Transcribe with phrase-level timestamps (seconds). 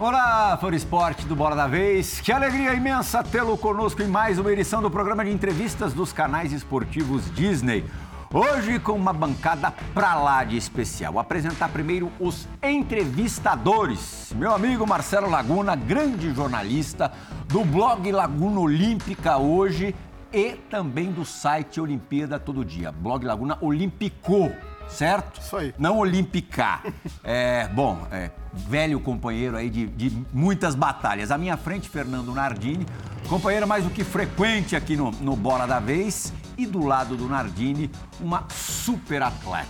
[0.00, 2.22] Olá, fã esporte do Bola da Vez.
[2.22, 6.54] Que alegria imensa tê-lo conosco em mais uma edição do programa de entrevistas dos canais
[6.54, 7.84] esportivos Disney.
[8.32, 11.12] Hoje com uma bancada pra lá de especial.
[11.12, 14.32] Vou apresentar primeiro os entrevistadores.
[14.34, 17.12] Meu amigo Marcelo Laguna, grande jornalista
[17.46, 19.94] do blog Laguna Olímpica hoje
[20.32, 22.90] e também do site Olimpíada Todo Dia.
[22.90, 24.50] Blog Laguna Olímpico
[24.90, 25.40] certo?
[25.40, 25.74] Isso aí.
[25.78, 26.80] Não Olímpica.
[27.22, 31.30] É, bom, é, velho companheiro aí de, de, muitas batalhas.
[31.30, 32.86] À minha frente, Fernando Nardini,
[33.28, 36.32] companheiro mais do que frequente aqui no, no Bola da Vez.
[36.56, 37.90] E do lado do Nardini,
[38.20, 39.68] uma super atleta.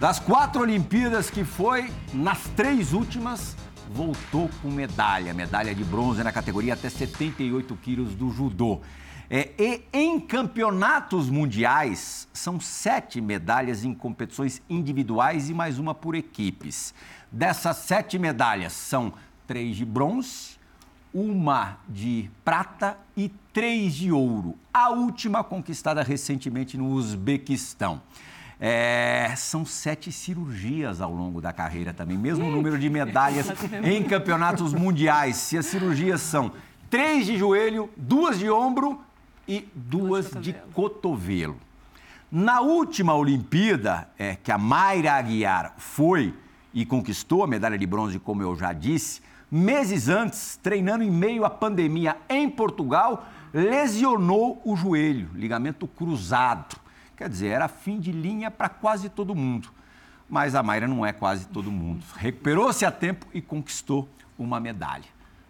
[0.00, 3.56] Das quatro Olimpíadas que foi, nas três últimas,
[3.90, 5.34] voltou com medalha.
[5.34, 8.80] Medalha de bronze na categoria até 78 quilos do judô.
[9.30, 16.14] É, e em campeonatos mundiais, são sete medalhas em competições individuais e mais uma por
[16.14, 16.94] equipes.
[17.32, 19.12] Dessas sete medalhas, são
[19.46, 20.58] três de bronze,
[21.12, 24.56] uma de prata e três de ouro.
[24.72, 28.02] A última conquistada recentemente no Uzbequistão.
[28.60, 33.48] É, são sete cirurgias ao longo da carreira também, mesmo número de medalhas
[33.82, 35.36] em campeonatos mundiais.
[35.36, 36.52] Se as cirurgias são
[36.88, 39.00] três de joelho, duas de ombro
[39.46, 41.56] e duas, de, cotovelo.
[42.30, 46.34] Na última Olimpíada, é, que a Mayra Aguiar foi
[46.72, 51.44] e conquistou a medalha de bronze, como eu já disse, meses antes, treinando em meio
[51.44, 56.76] à pandemia em Portugal, lesionou o joelho, ligamento cruzado.
[57.16, 59.68] Quer dizer, era fim de linha para quase todo mundo.
[60.28, 62.04] Mas a Mayra não é quase todo mundo.
[62.16, 65.04] Recuperou-se a tempo e conquistou uma medalha.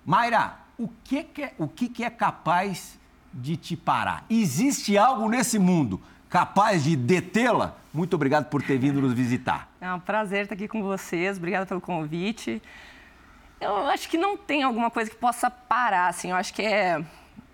[0.05, 2.99] Mayra, o que, que é, o que, que é capaz
[3.35, 4.25] de te parar.
[4.31, 7.77] Existe algo nesse mundo capaz de detê-la?
[7.93, 9.69] Muito obrigado por ter vindo nos visitar.
[9.81, 11.37] É um prazer estar aqui com vocês.
[11.37, 12.61] Obrigada pelo convite.
[13.61, 16.31] Eu acho que não tem alguma coisa que possa parar, assim.
[16.31, 17.05] Eu acho que é,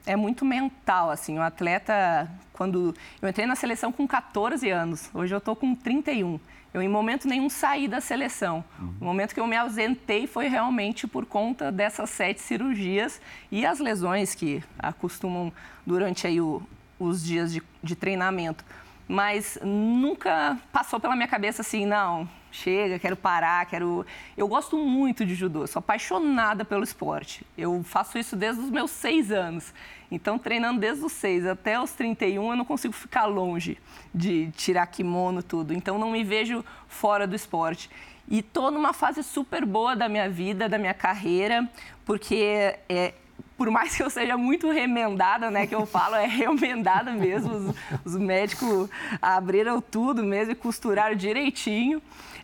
[0.06, 1.38] é muito mental, assim.
[1.38, 2.94] O atleta, quando...
[3.20, 5.10] Eu entrei na seleção com 14 anos.
[5.14, 6.38] Hoje eu estou com 31.
[6.72, 8.64] Eu, em momento nenhum, saí da seleção.
[8.78, 8.94] Uhum.
[9.00, 13.80] O momento que eu me ausentei foi realmente por conta dessas sete cirurgias e as
[13.80, 15.52] lesões que acostumam
[15.84, 16.62] durante aí o,
[16.98, 18.64] os dias de, de treinamento.
[19.08, 24.04] Mas nunca passou pela minha cabeça assim, não, chega, quero parar, quero.
[24.36, 27.46] Eu gosto muito de judô, sou apaixonada pelo esporte.
[27.56, 29.72] Eu faço isso desde os meus seis anos.
[30.10, 33.78] Então, treinando desde os 6 até os 31, eu não consigo ficar longe
[34.12, 35.72] de tirar kimono, tudo.
[35.72, 37.88] Então, não me vejo fora do esporte.
[38.28, 41.68] E estou numa fase super boa da minha vida, da minha carreira,
[42.04, 43.14] porque é,
[43.56, 47.74] por mais que eu seja muito remendada, né, que eu falo, é remendada mesmo, os,
[48.04, 48.88] os médicos
[49.20, 52.00] abriram tudo mesmo e costuraram direitinho.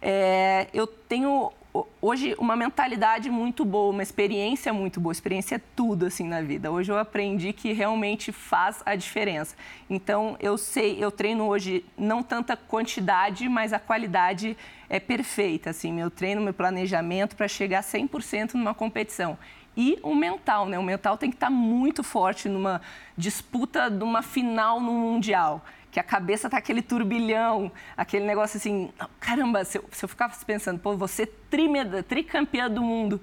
[0.09, 1.53] É, eu tenho
[2.01, 5.13] hoje uma mentalidade muito boa, uma experiência muito boa.
[5.13, 6.71] Experiência é tudo assim na vida.
[6.71, 9.57] Hoje eu aprendi que realmente faz a diferença.
[9.91, 14.57] Então eu sei, eu treino hoje não tanta quantidade, mas a qualidade
[14.89, 15.71] é perfeita.
[15.71, 19.37] Assim, meu treino, meu planejamento para chegar 100% numa competição
[19.77, 20.79] e o mental, né?
[20.79, 22.81] O mental tem que estar muito forte numa
[23.19, 25.65] disputa de uma final no mundial
[25.97, 30.45] que a cabeça tá aquele turbilhão, aquele negócio assim, caramba, se eu, se eu ficasse
[30.45, 33.19] pensando, pô, você trimeda, tricampeã do mundo,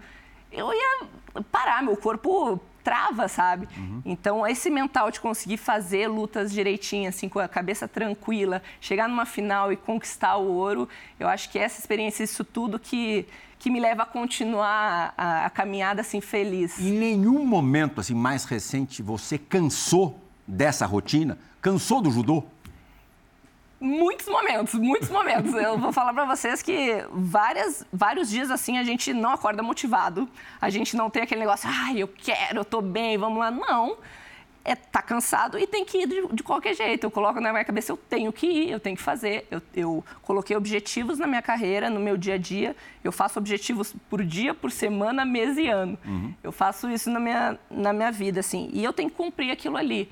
[0.52, 1.08] eu ia
[1.52, 3.68] parar, meu corpo trava, sabe?
[3.78, 4.02] Uhum.
[4.04, 9.28] Então, esse mental de conseguir fazer lutas direitinho, assim, com a cabeça tranquila, chegar numa
[9.28, 13.28] final e conquistar o ouro, eu acho que essa experiência, isso tudo que,
[13.60, 16.80] que me leva a continuar a, a caminhada, assim, feliz.
[16.80, 21.38] Em nenhum momento, assim, mais recente, você cansou dessa rotina?
[21.62, 22.44] Cansou do judô?
[23.84, 25.54] Muitos momentos, muitos momentos.
[25.54, 30.26] Eu vou falar para vocês que várias, vários dias assim a gente não acorda motivado,
[30.62, 33.52] a gente não tem aquele negócio, ai, eu quero, eu tô bem, vamos lá.
[33.52, 33.98] Não.
[34.64, 37.04] É, tá cansado e tem que ir de, de, qualquer jeito.
[37.04, 39.46] Eu coloco na minha cabeça, eu tenho que ir, eu tenho que fazer.
[39.52, 42.74] Eu, eu coloquei objetivos na minha carreira, no meu dia a dia.
[43.04, 46.00] Eu faço objetivos por dia, por semana, mês e ano.
[46.06, 46.34] Uhum.
[46.42, 48.70] Eu faço isso na minha, na minha vida, assim.
[48.72, 50.10] E eu tenho que cumprir aquilo ali.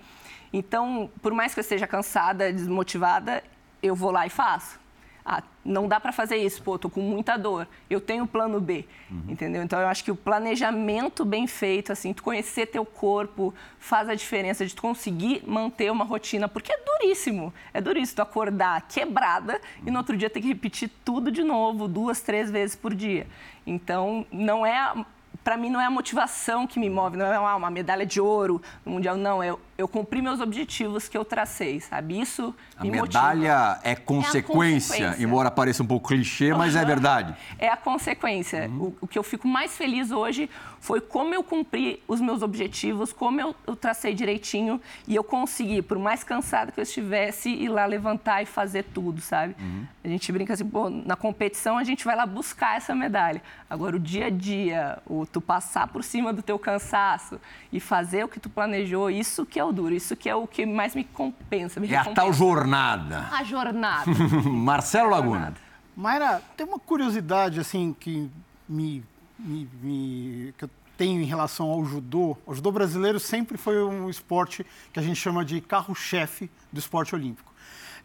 [0.52, 3.42] Então, por mais que eu esteja cansada, desmotivada,
[3.82, 4.80] eu vou lá e faço.
[5.24, 7.68] Ah, não dá para fazer isso, pô, tô com muita dor.
[7.88, 9.24] Eu tenho plano B, uhum.
[9.28, 9.62] entendeu?
[9.62, 14.16] Então eu acho que o planejamento bem feito, assim, tu conhecer teu corpo faz a
[14.16, 17.54] diferença de tu conseguir manter uma rotina, porque é duríssimo.
[17.72, 19.88] É duríssimo tu acordar quebrada uhum.
[19.88, 23.28] e no outro dia ter que repetir tudo de novo, duas, três vezes por dia.
[23.66, 25.06] Então não é
[25.44, 28.62] para mim não é a motivação que me move, não é uma medalha de ouro
[28.86, 29.44] no mundial, não.
[29.44, 32.20] Eu, eu cumpri meus objetivos que eu tracei, sabe?
[32.20, 36.86] Isso a me medalha é consequência, é consequência, embora pareça um pouco clichê, mas é
[36.86, 37.36] verdade.
[37.58, 38.70] É a consequência.
[38.70, 38.82] Uhum.
[38.82, 40.50] O, o, que eu fico mais feliz hoje
[40.80, 45.82] foi como eu cumpri os meus objetivos, como eu, eu tracei direitinho e eu consegui,
[45.82, 49.56] por mais cansado que eu estivesse, ir lá levantar e fazer tudo, sabe?
[49.60, 49.86] Uhum.
[50.04, 53.42] A gente brinca assim, pô, na competição a gente vai lá buscar essa medalha.
[53.70, 57.40] Agora, o dia a dia, o tu passar por cima do teu cansaço
[57.72, 60.48] e fazer o que tu planejou, isso que é o duro, isso que é o
[60.48, 61.80] que mais me compensa.
[61.80, 63.28] Me é a tal jornada.
[63.32, 64.12] A jornada.
[64.50, 65.54] Marcelo Laguna.
[65.96, 68.30] Mayra, tem uma curiosidade assim que
[68.68, 69.04] me,
[69.38, 72.38] me, me, que eu tenho em relação ao judô.
[72.46, 77.14] O judô brasileiro sempre foi um esporte que a gente chama de carro-chefe do esporte
[77.16, 77.52] olímpico.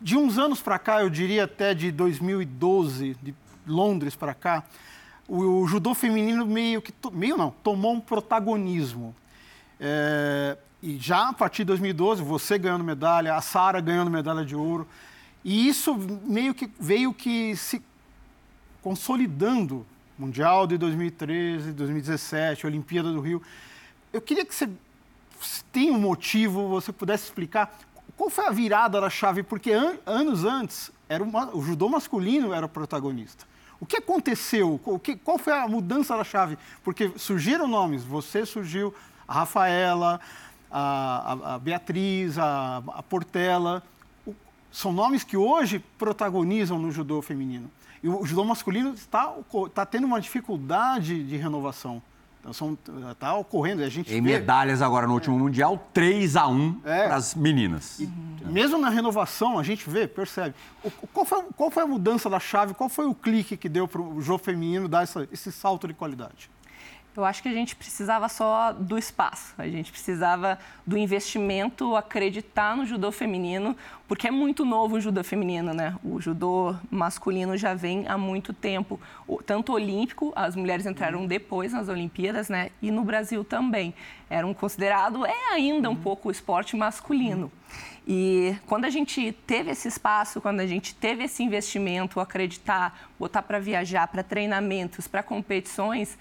[0.01, 3.35] De uns anos para cá, eu diria até de 2012, de
[3.67, 4.65] Londres para cá,
[5.29, 9.15] o, o, judô feminino meio que meio não tomou um protagonismo.
[9.81, 14.55] É, e já a partir de 2012, você ganhando medalha, a Sara ganhando medalha de
[14.55, 14.87] ouro.
[15.45, 17.83] E isso meio que veio que se
[18.83, 19.87] consolidando.
[20.19, 23.43] Mundial de 2013, 2017, Olimpíada do Rio.
[24.13, 24.67] Eu queria que você,
[25.41, 27.79] se tem um motivo, você pudesse explicar
[28.17, 32.55] qual foi a virada da chave, porque an anos antes era uma, o judô masculino
[32.55, 33.45] era o protagonista.
[33.79, 34.81] O que aconteceu?
[34.85, 36.57] O que, qual foi a mudança da chave?
[36.83, 38.95] Porque surgiram nomes, você surgiu,
[39.29, 40.21] a Rafaela,
[40.71, 43.83] a, a, Beatriz, a, a Portela.
[44.27, 44.35] O,
[44.71, 47.71] são nomes que hoje protagonizam no judô feminino.
[48.03, 49.33] E o judô masculino está,
[49.67, 52.03] está tendo uma dificuldade de renovação.
[52.49, 52.79] Então,
[53.11, 53.83] está ocorrendo.
[53.83, 55.39] A gente em medalhas agora no último é.
[55.39, 57.07] Mundial, 3 a 1 é.
[57.07, 57.99] para as meninas.
[57.99, 58.09] E,
[58.45, 60.55] mesmo na renovação, a gente vê, percebe.
[60.85, 62.75] O, qual, foi, qual foi a mudança da chave?
[62.75, 65.95] Qual foi o clique que deu para o jogo feminino dar essa, esse salto de
[65.95, 66.49] qualidade?
[67.17, 72.77] Eu acho que a gente precisava só do espaço, a gente precisava do investimento, acreditar
[72.77, 73.75] no judô feminino,
[74.07, 75.97] porque é muito novo o judô feminino, né?
[76.05, 79.01] O judô masculino já vem há muito tempo,
[79.47, 82.71] tanto olímpico, as mulheres entraram depois nas Olimpíadas, né?
[82.83, 83.95] E no Brasil também.
[84.29, 87.51] Era um considerado, é ainda um pouco o esporte masculino.
[88.07, 93.43] E quando a gente teve esse espaço, quando a gente teve esse investimento, acreditar, botar
[93.43, 96.17] para viajar, para treinamentos, para competições,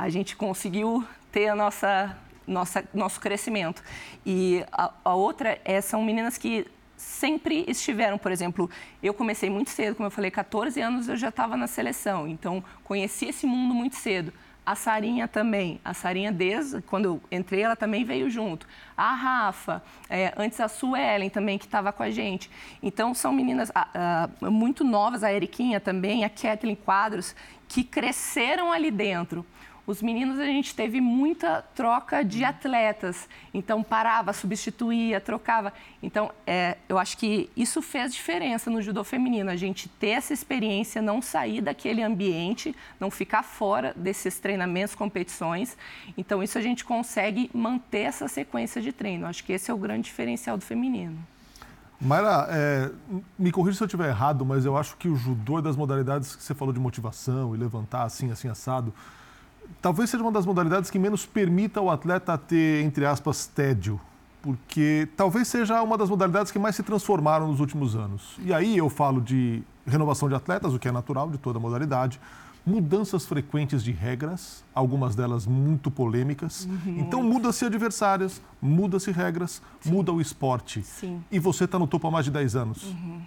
[0.00, 2.16] a gente conseguiu ter a nossa,
[2.46, 3.82] nossa nosso crescimento.
[4.24, 6.66] E a, a outra é, são meninas que
[6.96, 8.68] sempre estiveram, por exemplo,
[9.02, 12.62] eu comecei muito cedo, como eu falei, 14 anos eu já estava na seleção, então
[12.84, 14.32] conheci esse mundo muito cedo.
[14.64, 15.80] A Sarinha também.
[15.84, 18.68] A Sarinha, desde quando eu entrei, ela também veio junto.
[18.96, 22.50] A Rafa, é, antes a Suelen também, que estava com a gente.
[22.82, 23.72] Então, são meninas
[24.42, 27.34] muito novas, a Eriquinha também, a Kathleen Quadros,
[27.66, 29.44] que cresceram ali dentro.
[29.90, 33.28] Os meninos, a gente teve muita troca de atletas.
[33.52, 35.72] Então, parava, substituía, trocava.
[36.00, 39.50] Então, é, eu acho que isso fez diferença no judô feminino.
[39.50, 45.76] A gente ter essa experiência, não sair daquele ambiente, não ficar fora desses treinamentos, competições.
[46.16, 49.26] Então, isso a gente consegue manter essa sequência de treino.
[49.26, 51.18] Acho que esse é o grande diferencial do feminino.
[52.00, 52.92] Mayra, é,
[53.36, 56.36] me corrija se eu estiver errado, mas eu acho que o judô é das modalidades
[56.36, 58.94] que você falou de motivação e levantar assim, assim, assado
[59.80, 64.00] talvez seja uma das modalidades que menos permita o atleta ter, entre aspas, tédio,
[64.42, 68.36] porque talvez seja uma das modalidades que mais se transformaram nos últimos anos.
[68.44, 72.20] E aí eu falo de renovação de atletas, o que é natural de toda modalidade,
[72.64, 76.66] mudanças frequentes de regras, algumas delas muito polêmicas.
[76.66, 76.96] Uhum.
[76.98, 79.90] Então muda-se adversárias, muda-se regras, Sim.
[79.90, 80.82] muda o esporte.
[80.82, 81.22] Sim.
[81.30, 82.84] E você está no topo há mais de 10 anos.
[82.84, 83.20] Uhum.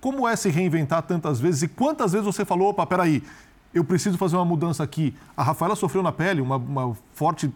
[0.00, 3.22] Como é se reinventar tantas vezes e quantas vezes você falou, opa, peraí,
[3.78, 5.14] eu preciso fazer uma mudança aqui.
[5.36, 7.50] A Rafaela sofreu na pele uma, uma forte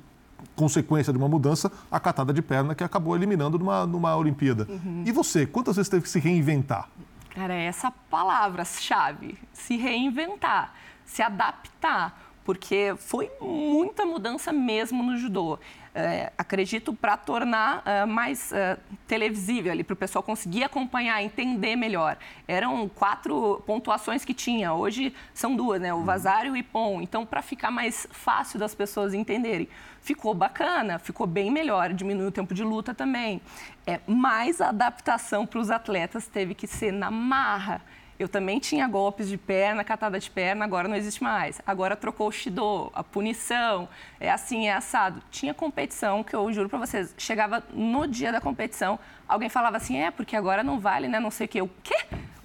[0.57, 4.67] consequência de uma mudança, a catada de perna que acabou eliminando numa, numa Olimpíada.
[4.69, 5.05] Uhum.
[5.07, 6.89] E você, quantas vezes teve que se reinventar?
[7.31, 10.75] Cara, é essa palavra-chave, se reinventar,
[11.05, 15.59] se adaptar, porque foi muita mudança mesmo no judô
[15.95, 21.77] é, acredito, para tornar é, mais é, televisível ali, para o pessoal conseguir acompanhar, entender
[21.77, 22.17] melhor.
[22.49, 25.93] Eram quatro pontuações que tinha, hoje são duas, né?
[25.93, 26.05] O uhum.
[26.05, 27.03] Vasário e Pom.
[27.03, 29.69] Então, para ficar mais fácil das pessoas entenderem.
[30.01, 33.41] Ficou bacana, ficou bem melhor, diminuiu o tempo de luta também.
[33.87, 37.83] É, mais adaptação para os atletas teve que ser na marra.
[38.23, 41.61] Eu também tinha golpes de perna, catada de perna, agora não existe mais.
[41.67, 43.89] Agora trocou o Shido, a punição,
[44.21, 45.21] é assim, é assado.
[45.29, 49.99] Tinha competição que eu juro para vocês, chegava no dia da competição, alguém falava assim,
[49.99, 51.63] é, porque agora não vale, né, não sei o quê.
[51.63, 51.97] O quê?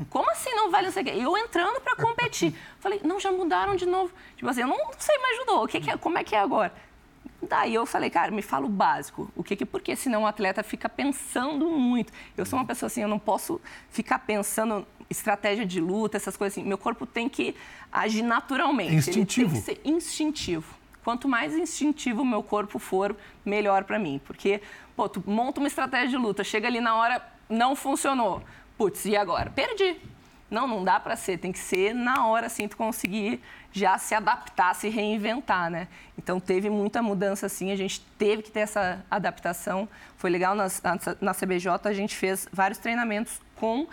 [0.10, 1.12] Como assim não vale não sei o quê?
[1.16, 2.56] Eu entrando para competir.
[2.80, 4.12] Falei, não, já mudaram de novo.
[4.36, 6.40] Tipo assim, eu não sei mais judô, o que, que é, como é que é
[6.40, 6.74] agora?
[7.40, 9.32] Daí eu falei, cara, me fala o básico.
[9.36, 12.12] O que que, porque senão o atleta fica pensando muito.
[12.36, 16.58] Eu sou uma pessoa assim, eu não posso ficar pensando estratégia de luta, essas coisas
[16.58, 16.68] assim.
[16.68, 17.56] Meu corpo tem que
[17.92, 18.96] agir naturalmente.
[18.96, 19.56] Instintivo.
[19.56, 20.76] Ele tem que ser instintivo.
[21.04, 24.20] Quanto mais instintivo o meu corpo for, melhor para mim.
[24.26, 24.62] Porque,
[24.96, 28.44] pô, tu monta uma estratégia de luta, chega ali na hora, não funcionou.
[28.78, 29.50] Putz, e agora?
[29.50, 29.98] Perdi.
[30.50, 34.16] Não, não dá para ser, tem que ser na hora assim tu conseguir já se
[34.16, 35.90] adaptar, se reinventar, né?
[36.18, 39.90] Então teve muita mudança assim, a gente teve que ter essa adaptação.
[40.16, 40.82] Foi legal nas,
[41.20, 43.88] na CBJ a gente fez vários treinamentos com uh,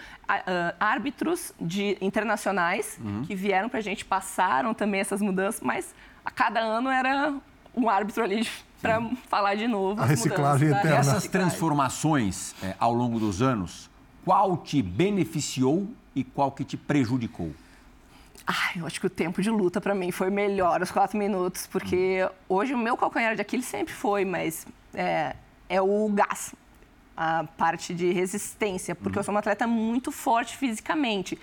[0.78, 3.23] árbitros de internacionais uhum.
[3.23, 5.94] que vieram para a gente, passaram também essas mudanças, mas
[6.25, 7.35] a cada ano era
[7.75, 8.47] um árbitro ali
[8.80, 10.00] para falar de novo.
[10.00, 11.11] A reciclagem mudanças, eterna.
[11.11, 13.90] Essas transformações é, ao longo dos anos,
[14.25, 17.52] qual te beneficiou e qual que te prejudicou?
[18.47, 21.66] Ah, eu acho que o tempo de luta para mim foi melhor, os quatro minutos,
[21.66, 25.35] porque hoje o meu calcanhar de Aquiles sempre foi, mas é,
[25.68, 26.54] é o gás,
[27.16, 29.21] a parte de resistência, porque uhum.
[29.21, 31.38] eu sou uma atleta muito forte fisicamente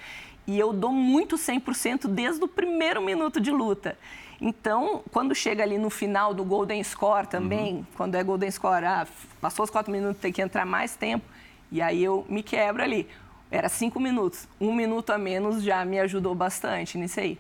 [0.48, 3.98] e eu dou muito 100% desde o primeiro minuto de luta.
[4.40, 7.86] Então, quando chega ali no final do Golden Score também, uhum.
[7.96, 9.08] quando é Golden Score, ah,
[9.40, 11.24] passou os quatro minutos, tem que entrar mais tempo,
[11.72, 13.08] e aí eu me quebro ali.
[13.52, 14.48] Era cinco minutos.
[14.60, 17.38] Um minuto a menos já me ajudou bastante nisso aí.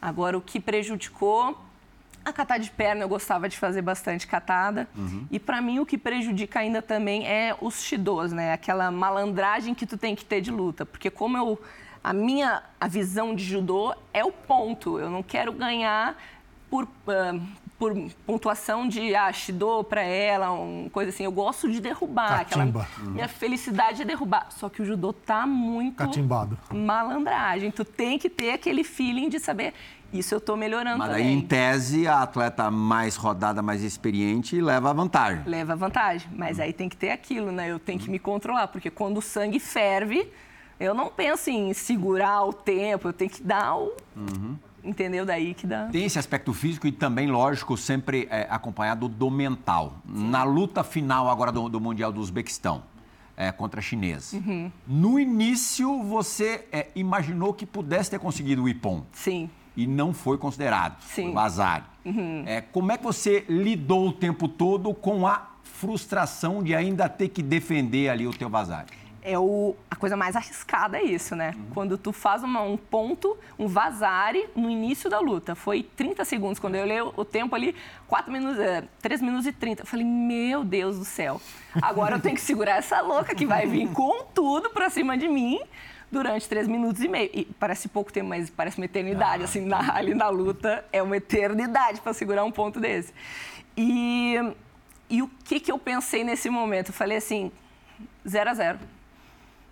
[0.00, 1.56] Agora, o que prejudicou
[2.24, 4.88] a catar de perna eu gostava de fazer bastante catada.
[4.96, 5.26] Uhum.
[5.30, 8.52] E para mim o que prejudica ainda também é os shidos, né?
[8.52, 11.60] Aquela malandragem que tu tem que ter de luta, porque como eu
[12.02, 14.98] a minha a visão de judô é o ponto.
[14.98, 16.16] Eu não quero ganhar
[16.68, 17.40] por uh,
[17.82, 17.92] por
[18.24, 21.24] pontuação de ah, Shido para ela, uma coisa assim.
[21.24, 22.44] Eu gosto de derrubar.
[22.46, 22.82] Catimba.
[22.82, 24.46] Aquela, Minha felicidade é derrubar.
[24.50, 26.56] Só que o judô tá muito Catimbado.
[26.72, 27.72] malandragem.
[27.72, 29.74] Tu tem que ter aquele feeling de saber
[30.12, 31.26] isso eu estou melhorando Mas também.
[31.26, 35.42] aí, em tese, a atleta mais rodada, mais experiente, leva a vantagem.
[35.46, 36.28] Leva a vantagem.
[36.34, 37.70] Mas aí tem que ter aquilo, né?
[37.70, 40.30] Eu tenho que me controlar, porque quando o sangue ferve,
[40.78, 43.92] eu não penso em segurar o tempo, eu tenho que dar o...
[44.16, 45.24] Uhum entendeu?
[45.24, 45.86] Daí que dá.
[45.86, 49.96] Tem esse aspecto físico e também, lógico, sempre é, acompanhado do mental.
[50.06, 50.28] Sim.
[50.28, 52.82] Na luta final agora do, do Mundial do Uzbequistão.
[53.34, 54.36] É, contra a chinesa.
[54.36, 54.70] Uhum.
[54.86, 59.06] No início, você é, imaginou que pudesse ter conseguido o Ipon.
[59.10, 59.48] Sim.
[59.76, 61.00] E não foi considerado.
[61.02, 61.30] Sim.
[61.30, 61.84] O Vazari.
[62.04, 62.44] Uhum.
[62.46, 67.28] É, como é que você lidou o tempo todo com a frustração de ainda ter
[67.28, 69.02] que defender ali o teu Vazari?
[69.22, 71.54] é o, a coisa mais arriscada é isso, né?
[71.54, 71.66] Uhum.
[71.72, 75.54] Quando tu faz uma, um ponto, um vazare no início da luta.
[75.54, 76.58] Foi 30 segundos.
[76.58, 77.74] Quando eu olhei o tempo ali,
[78.08, 79.82] 4 minutos, é, 3 minutos e 30.
[79.82, 81.40] Eu falei, meu Deus do céu.
[81.80, 85.28] Agora eu tenho que segurar essa louca que vai vir com tudo pra cima de
[85.28, 85.60] mim
[86.12, 87.30] durante 3 minutos e meio.
[87.32, 89.42] E parece pouco tempo, mas parece uma eternidade.
[89.42, 93.12] Ah, assim, na, ali na luta, é uma eternidade para segurar um ponto desse.
[93.76, 94.36] E,
[95.08, 96.90] e o que, que eu pensei nesse momento?
[96.90, 97.50] Eu falei assim,
[98.28, 98.78] 0 a 0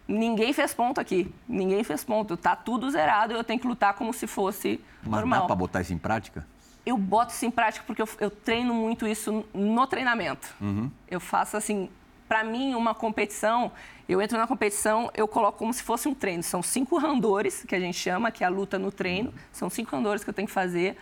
[0.09, 1.33] ninguém fez ponto aqui.
[1.49, 2.37] Ninguém fez ponto.
[2.37, 5.43] Tá tudo zerado e eu tenho que lutar como se fosse Mas normal.
[5.43, 6.45] dá para botar isso em prática?
[6.85, 10.49] Eu boto isso em prática porque eu, eu treino muito isso no treinamento.
[10.61, 10.91] Uhum.
[11.09, 11.89] Eu faço assim,
[12.31, 13.73] para mim, uma competição,
[14.09, 16.45] eu entro na competição, eu coloco como se fosse um treino.
[16.45, 19.35] São cinco randores, que a gente chama, que é a luta no treino.
[19.51, 20.97] São cinco randores que eu tenho que fazer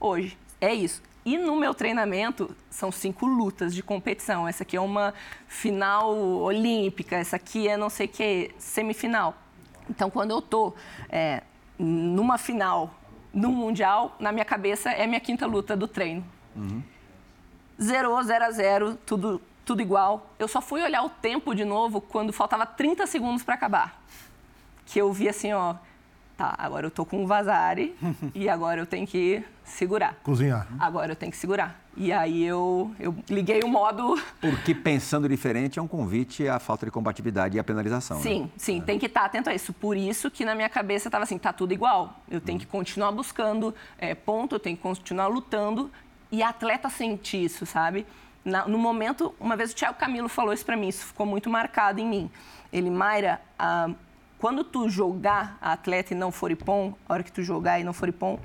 [0.00, 0.38] hoje.
[0.58, 1.02] É isso.
[1.22, 4.48] E no meu treinamento são cinco lutas de competição.
[4.48, 5.12] Essa aqui é uma
[5.46, 9.34] final olímpica, essa aqui é não sei o que, semifinal.
[9.86, 10.74] Então, quando eu estou
[11.10, 11.42] é,
[11.78, 12.94] numa final
[13.34, 16.24] no Mundial, na minha cabeça é a minha quinta luta do treino.
[16.56, 16.82] Uhum.
[17.78, 20.32] Zerou, zero a zero, tudo, tudo igual.
[20.36, 24.02] Eu só fui olhar o tempo de novo quando faltava 30 segundos para acabar.
[24.84, 25.76] Que eu vi assim, ó,
[26.36, 27.94] tá, agora eu tô com um vazare
[28.34, 30.16] e agora eu tenho que segurar.
[30.24, 30.66] Cozinhar.
[30.76, 31.80] Agora eu tenho que segurar.
[31.96, 34.20] E aí eu, eu liguei o modo.
[34.40, 38.16] Porque pensando diferente é um convite à falta de combatividade e à penalização.
[38.16, 38.22] Né?
[38.24, 38.50] Sim, né?
[38.56, 38.82] sim, é.
[38.82, 39.72] tem que estar tá atento a isso.
[39.72, 42.16] Por isso que na minha cabeça estava assim, tá tudo igual.
[42.28, 45.92] Eu tenho que continuar buscando é, ponto, eu tenho que continuar lutando.
[46.32, 48.04] E a atleta sente isso, sabe?
[48.44, 51.50] Na, no momento, uma vez o Thiago Camilo falou isso para mim, isso ficou muito
[51.50, 52.30] marcado em mim.
[52.72, 53.90] Ele, Mayra, ah,
[54.38, 57.84] quando tu jogar a atleta e não for ipom, a hora que tu jogar e
[57.84, 58.38] não for ipom,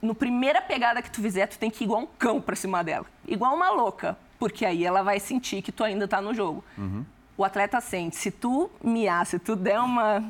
[0.00, 2.84] no primeira pegada que tu fizer, tu tem que ir igual um cão pra cima
[2.84, 3.06] dela.
[3.26, 4.16] Igual uma louca.
[4.38, 6.62] Porque aí ela vai sentir que tu ainda tá no jogo.
[6.76, 7.04] Uhum.
[7.36, 8.16] O atleta sente.
[8.16, 10.22] Se tu miar, se tu der uma,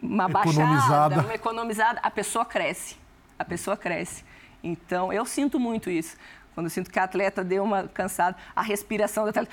[0.00, 2.96] uma baixada, uma economizada, a pessoa cresce.
[3.38, 4.24] A pessoa cresce.
[4.62, 6.16] Então, eu sinto muito isso.
[6.54, 9.50] Quando eu sinto que a atleta deu uma cansada, a respiração da atleta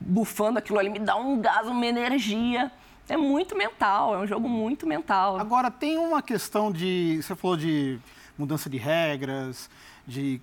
[0.00, 2.70] bufando aquilo ali me dá um gás, uma energia
[3.08, 5.38] é muito mental, é um jogo muito mental.
[5.38, 7.20] Agora, tem uma questão de.
[7.22, 7.98] Você falou de
[8.36, 9.68] mudança de regras,
[10.06, 10.40] de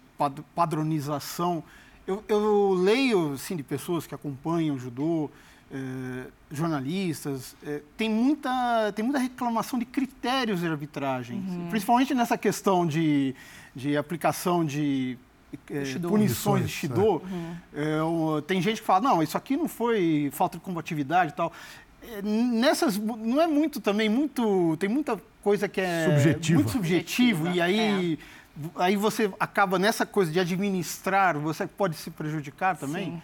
[0.56, 1.64] padronização.
[2.06, 5.30] Eu, eu leio assim, de pessoas que acompanham o judô,
[5.72, 11.70] eh, jornalistas, eh, tem, muita, tem muita reclamação de critérios de arbitragem, uhum.
[11.70, 13.36] principalmente nessa questão de,
[13.76, 15.18] de aplicação de
[15.70, 17.22] é, punições de Shido.
[17.74, 18.02] É.
[18.02, 18.42] Uhum.
[18.42, 21.52] tem gente que fala, não, isso aqui não foi falta de combatividade e tal.
[22.24, 26.60] nessas, não é muito também, muito, tem muita coisa que é Subjetiva.
[26.60, 28.14] muito subjetivo, Subjetiva, e aí...
[28.16, 28.42] É.
[28.76, 33.06] Aí você acaba nessa coisa de administrar, você pode se prejudicar também?
[33.06, 33.22] Sim.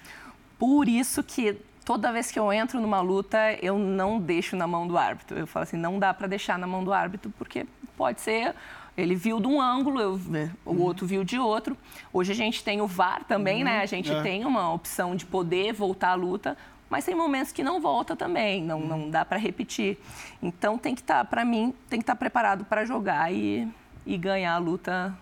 [0.58, 1.58] Por isso que
[1.88, 5.40] toda vez que eu entro numa luta, eu não deixo na mão do árbitro.
[5.40, 7.66] Eu falo assim, não dá para deixar na mão do árbitro, porque
[7.96, 8.54] pode ser
[8.98, 10.82] ele viu de um ângulo, eu, né, o uhum.
[10.82, 11.78] outro viu de outro.
[12.12, 13.72] Hoje a gente tem o VAR também, né?
[13.72, 13.78] uhum.
[13.78, 13.84] né?
[13.84, 14.22] A gente é.
[14.24, 16.58] tem uma opção de poder voltar à luta,
[16.90, 18.88] mas tem momentos que não volta também, não, uhum.
[18.88, 20.00] não dá para repetir.
[20.42, 23.68] Então tem que estar, tá, para mim, tem que estar tá preparado para jogar e,
[24.04, 25.16] e ganhar a luta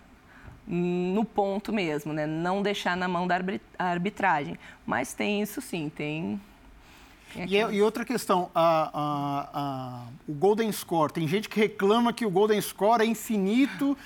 [0.68, 2.26] no ponto mesmo, né?
[2.26, 3.40] Não deixar na mão da
[3.78, 4.58] arbitragem.
[4.86, 6.40] Mas tem isso sim, tem
[7.36, 11.12] e, é, e, outra questão, a, a, a, o Golden Score.
[11.12, 13.98] Tem gente que reclama que o Golden Score é infinito,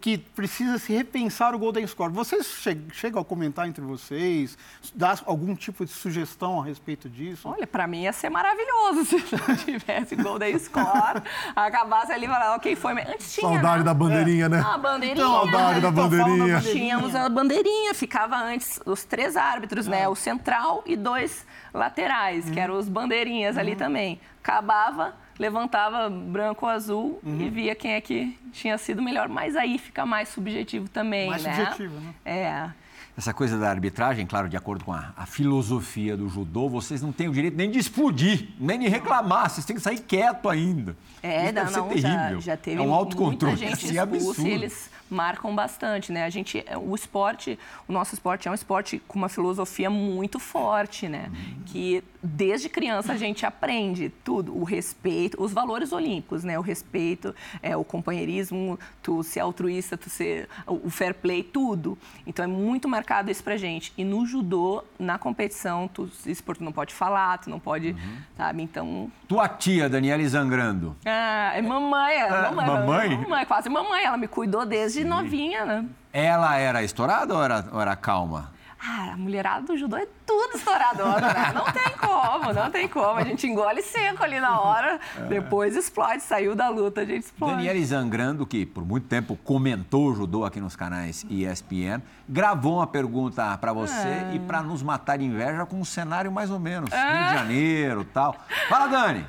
[0.00, 2.12] que precisa se repensar o Golden Score.
[2.12, 2.46] Vocês
[2.92, 4.56] chegam a comentar entre vocês,
[4.94, 7.48] dar algum tipo de sugestão a respeito disso?
[7.48, 11.22] Olha, para mim ia ser maravilhoso se não tivesse Golden Score,
[11.54, 12.92] acabasse ali e falar, ok, foi.
[12.94, 13.48] Antes tinha.
[13.48, 13.84] Saudade né?
[13.84, 14.48] da bandeirinha, é.
[14.48, 14.60] né?
[14.64, 15.26] A bandeirinha.
[15.26, 16.60] Saudade da bandeirinha.
[16.60, 20.08] Tínhamos a bandeirinha, ficava antes os três árbitros, né?
[20.08, 23.76] O central e dois laterais, que eram os bandeirinhas ali uhum.
[23.76, 24.20] também.
[24.42, 27.40] Acabava, levantava branco ou azul uhum.
[27.40, 29.28] e via quem é que tinha sido melhor.
[29.28, 31.54] Mas aí fica mais subjetivo também, mais né?
[31.54, 32.14] subjetivo, né?
[32.24, 32.70] É.
[33.16, 37.12] Essa coisa da arbitragem, claro, de acordo com a, a, filosofia do judô, vocês não
[37.12, 40.96] têm o direito nem de explodir, nem de reclamar, vocês têm que sair quieto ainda.
[41.22, 44.90] É, Isso não, não já, já, teve é um autocontrole, muita gente assim, expulsa, eles
[45.10, 46.24] marcam bastante, né?
[46.24, 51.08] A gente, o esporte, o nosso esporte é um esporte com uma filosofia muito forte,
[51.08, 51.30] né?
[51.30, 51.62] Uhum.
[51.66, 56.58] Que desde criança a gente aprende tudo, o respeito, os valores olímpicos, né?
[56.58, 61.98] O respeito, é, o companheirismo, tu ser altruísta, tu ser o fair play, tudo.
[62.26, 63.92] Então é muito marcado isso pra gente.
[63.96, 68.16] E no judô, na competição, tu, isso tu não pode falar, tu não pode, uhum.
[68.36, 68.62] sabe?
[68.62, 69.10] Então...
[69.28, 70.96] Tua tia, Daniela Zangrando.
[71.04, 72.66] Ah, é mamãe, é, mamãe.
[72.66, 73.16] mamãe?
[73.18, 74.04] Mamãe, quase mamãe.
[74.04, 75.08] Ela me cuidou desde Sim.
[75.08, 75.84] novinha, né?
[76.12, 78.52] Ela era estourada ou era, ou era calma?
[78.86, 81.52] Ah, a mulherada do judô é tudo estouradora, né?
[81.54, 83.18] Não tem como, não tem como.
[83.18, 85.20] A gente engole seco ali na hora, é.
[85.22, 87.54] depois explode, saiu da luta, a gente explode.
[87.54, 92.86] Daniela Zangrando, que por muito tempo comentou o judô aqui nos canais ESPN, gravou uma
[92.86, 94.32] pergunta para você é.
[94.34, 96.96] e para nos matar de inveja com um cenário mais ou menos, é.
[96.96, 98.36] Rio de Janeiro tal.
[98.68, 99.26] Fala, Dani!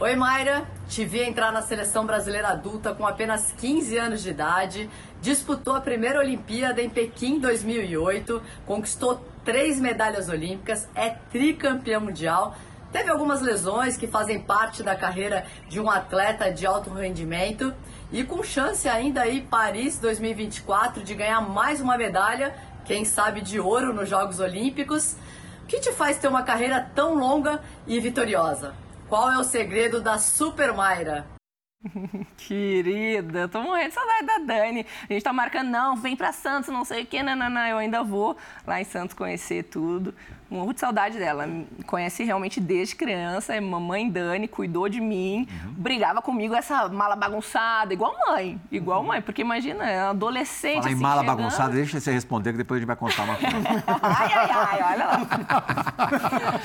[0.00, 0.66] Oi, Mayra.
[0.88, 4.88] Te vi entrar na seleção brasileira adulta com apenas 15 anos de idade.
[5.20, 12.56] Disputou a primeira Olimpíada em Pequim 2008, conquistou três medalhas olímpicas, é tricampeã mundial.
[12.90, 17.74] Teve algumas lesões que fazem parte da carreira de um atleta de alto rendimento
[18.10, 22.54] e com chance ainda aí Paris 2024 de ganhar mais uma medalha,
[22.86, 25.16] quem sabe de ouro nos Jogos Olímpicos.
[25.62, 28.74] O que te faz ter uma carreira tão longa e vitoriosa?
[29.06, 31.39] Qual é o segredo da Super Mayra?
[32.36, 34.86] Querida, tô morrendo de saudade da Dani.
[35.08, 37.66] A gente tá marcando, não, vem pra Santos, não sei o que, não.
[37.66, 40.14] Eu ainda vou lá em Santos conhecer tudo.
[40.50, 41.48] De saudade dela.
[41.86, 43.54] Conhece realmente desde criança.
[43.54, 45.72] É mamãe Dani, cuidou de mim, uhum.
[45.74, 48.60] brigava comigo essa mala bagunçada, igual mãe.
[48.70, 49.06] Igual uhum.
[49.08, 50.74] mãe, porque imagina, é adolescente.
[50.74, 51.36] Fala assim, em mala chegando...
[51.36, 53.56] bagunçada, deixa você responder que depois a gente vai contar uma coisa.
[54.02, 56.60] ai, ai, ai, olha lá.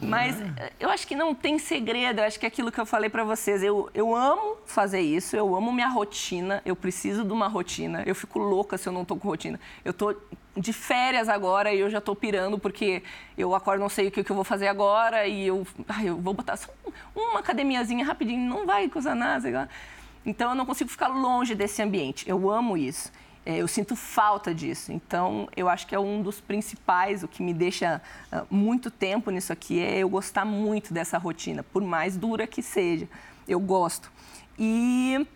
[0.00, 0.36] Mas
[0.78, 2.20] eu acho que não tem segredo.
[2.20, 3.62] Eu acho que é aquilo que eu falei para vocês.
[3.62, 8.02] Eu, eu amo fazer isso, eu amo minha rotina, eu preciso de uma rotina.
[8.06, 9.60] Eu fico louca se eu não tô com rotina.
[9.84, 10.16] Eu tô
[10.56, 13.02] de férias agora e eu já estou pirando porque
[13.38, 16.16] eu acordo, não sei o que, que eu vou fazer agora e eu, ai, eu
[16.16, 16.68] vou botar só
[17.14, 19.68] uma academiazinha rapidinho, não vai coisa nada.
[20.24, 22.28] Então eu não consigo ficar longe desse ambiente.
[22.28, 23.10] Eu amo isso.
[23.44, 24.92] É, eu sinto falta disso.
[24.92, 29.30] Então eu acho que é um dos principais, o que me deixa uh, muito tempo
[29.30, 33.08] nisso aqui é eu gostar muito dessa rotina, por mais dura que seja.
[33.48, 34.10] Eu gosto.
[34.58, 35.26] E,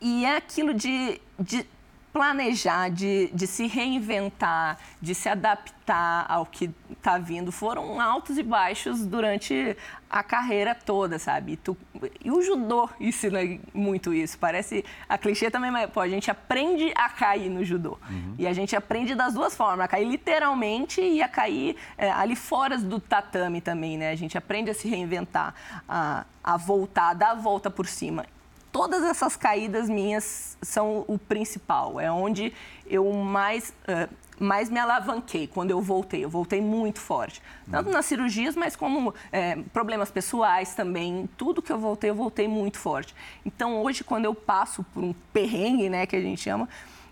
[0.00, 1.64] e é aquilo de, de
[2.12, 8.42] planejar, de, de se reinventar, de se adaptar ao que está vindo, foram altos e
[8.42, 9.76] baixos durante
[10.10, 11.52] a carreira toda, sabe?
[11.52, 11.76] E, tu,
[12.22, 13.38] e o judô ensina
[13.72, 14.38] muito isso.
[14.38, 17.98] Parece a clichê também, mas pô, a gente aprende a cair no judô.
[18.10, 18.34] Uhum.
[18.38, 22.36] E a gente aprende das duas formas, a cair literalmente e a cair é, ali
[22.36, 24.10] fora do tatame também, né?
[24.10, 25.54] A gente aprende a se reinventar,
[25.88, 28.26] a, a voltar, a dar a volta por cima.
[28.72, 32.00] Todas essas caídas minhas são o principal.
[32.00, 32.52] É onde
[32.86, 36.24] eu mais, uh, mais me alavanquei quando eu voltei.
[36.24, 37.42] Eu voltei muito forte.
[37.70, 41.28] Tanto nas cirurgias, mas como é, problemas pessoais também.
[41.36, 43.14] Tudo que eu voltei, eu voltei muito forte.
[43.44, 46.68] Então, hoje, quando eu passo por um perrengue, né, que a gente chama,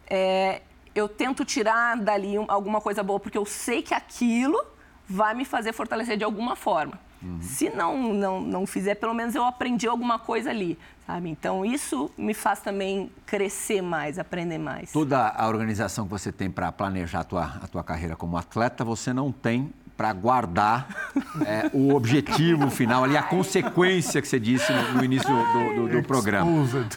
[0.08, 0.62] é,
[0.94, 4.58] eu tento tirar dali alguma coisa boa, porque eu sei que aquilo
[5.06, 6.98] vai me fazer fortalecer de alguma forma.
[7.22, 7.38] Uhum.
[7.42, 11.28] Se não, não, não fizer, pelo menos eu aprendi alguma coisa ali, sabe?
[11.28, 14.92] Então, isso me faz também crescer mais, aprender mais.
[14.92, 18.84] Toda a organização que você tem para planejar a tua, a tua carreira como atleta,
[18.84, 19.70] você não tem
[20.00, 21.12] para guardar
[21.44, 25.88] é, o objetivo final ali, a consequência que você disse no, no início do, do,
[25.90, 26.50] do programa.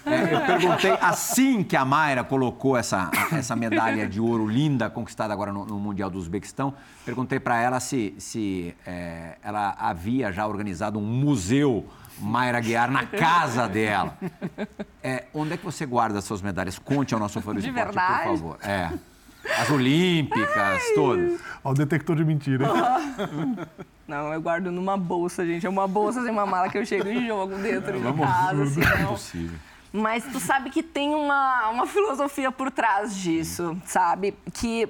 [0.06, 5.34] É, eu perguntei, assim que a Mayra colocou essa, essa medalha de ouro linda, conquistada
[5.34, 10.48] agora no, no Mundial do Uzbequistão, perguntei para ela se, se é, ela havia já
[10.48, 11.86] organizado um museu
[12.22, 14.18] Mayra Guiar na casa dela.
[15.04, 16.80] É, onde é que você guarda as suas medalhas?
[16.80, 18.30] Conte ao nosso fã de esporte, verdade?
[18.30, 18.58] por favor.
[18.62, 18.90] É.
[19.58, 20.94] As olímpicas, Ai.
[20.96, 21.42] todas.
[21.64, 22.66] Olha o detector de mentira.
[24.08, 25.66] Não, eu guardo numa bolsa, gente.
[25.66, 28.64] É uma bolsa sem uma mala que eu chego e jogo dentro de casa.
[28.64, 28.92] Assim, não.
[28.92, 29.60] É possível.
[29.94, 34.36] Mas tu sabe que tem uma, uma filosofia por trás disso, sabe?
[34.54, 34.90] Que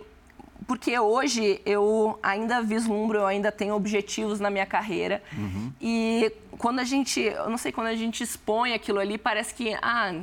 [0.66, 5.22] porque hoje eu ainda vislumbro, eu ainda tenho objetivos na minha carreira.
[5.38, 5.72] Uhum.
[5.82, 9.74] E quando a gente, eu não sei, quando a gente expõe aquilo ali, parece que,
[9.82, 10.14] ah,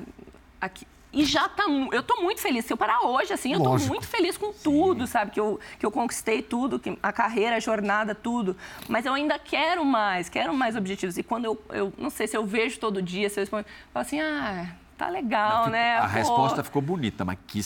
[0.61, 1.65] aqui, e já tá.
[1.93, 2.65] Eu tô muito feliz.
[2.65, 3.91] Se eu parar hoje, assim, eu tô Lógico.
[3.91, 5.13] muito feliz com tudo, Sim.
[5.13, 5.31] sabe?
[5.33, 8.57] Que eu, que eu conquistei tudo, que a carreira, a jornada, tudo.
[8.89, 11.19] Mas eu ainda quero mais, quero mais objetivos.
[11.19, 13.73] E quando eu, eu não sei se eu vejo todo dia, se eu respondo, eu
[13.93, 14.69] falo assim, ah
[15.01, 15.97] tá legal, não, né?
[15.97, 16.07] A Pô.
[16.09, 17.63] resposta ficou bonita, mas que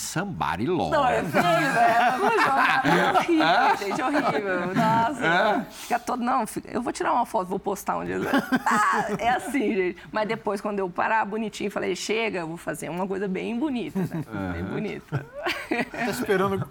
[0.67, 0.91] love.
[0.91, 2.15] Não, é feio, né?
[3.13, 4.73] horrível, gente, horrível.
[4.73, 5.65] Nossa, é.
[5.69, 6.23] fica todo...
[6.23, 6.71] Não, fica...
[6.71, 8.17] eu vou tirar uma foto, vou postar um dia.
[8.65, 9.97] Ah, é assim, gente.
[10.13, 13.99] Mas depois, quando eu parar bonitinho, falei, chega, eu vou fazer uma coisa bem bonita,
[13.99, 14.23] né?
[14.33, 14.51] Uhum.
[14.53, 15.25] Bem bonita.
[15.91, 16.65] Tá esperando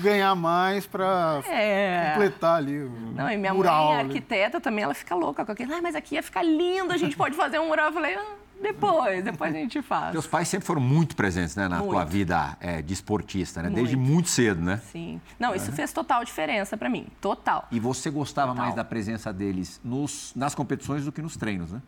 [0.00, 2.12] ganhar mais pra é.
[2.12, 5.52] completar ali o Não, e minha mural, mãe é arquiteta também, ela fica louca com
[5.52, 5.74] aquilo.
[5.74, 7.88] Ah, mas aqui ia ficar lindo, a gente pode fazer um mural.
[7.88, 8.14] Eu falei...
[8.14, 10.12] Ah, depois, depois a gente faz.
[10.12, 11.90] Teus pais sempre foram muito presentes né, na muito.
[11.90, 13.68] tua vida é, de esportista, né?
[13.68, 13.76] Muito.
[13.76, 14.80] Desde muito cedo, né?
[14.90, 15.20] Sim.
[15.38, 17.06] Não, isso fez total diferença para mim.
[17.20, 17.66] Total.
[17.70, 18.64] E você gostava total.
[18.64, 21.82] mais da presença deles nos, nas competições do que nos treinos, né?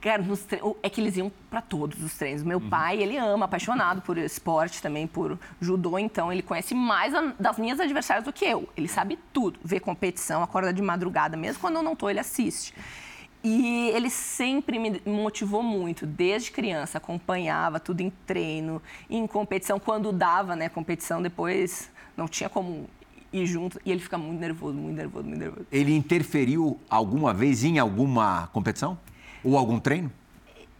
[0.00, 0.60] Cara, tre...
[0.82, 2.42] é que eles iam para todos os treinos.
[2.42, 2.68] Meu uhum.
[2.68, 7.32] pai, ele ama, apaixonado por esporte também, por judô, então ele conhece mais a...
[7.38, 8.68] das minhas adversárias do que eu.
[8.76, 12.74] Ele sabe tudo, vê competição, acorda de madrugada, mesmo quando eu não tô, ele assiste.
[13.46, 18.80] E ele sempre me motivou muito, desde criança, acompanhava tudo em treino,
[19.10, 22.88] em competição, quando dava, né, competição, depois não tinha como
[23.30, 25.66] ir junto, e ele fica muito nervoso, muito nervoso, muito nervoso.
[25.70, 28.98] Ele interferiu alguma vez em alguma competição?
[29.44, 30.10] Ou algum treino?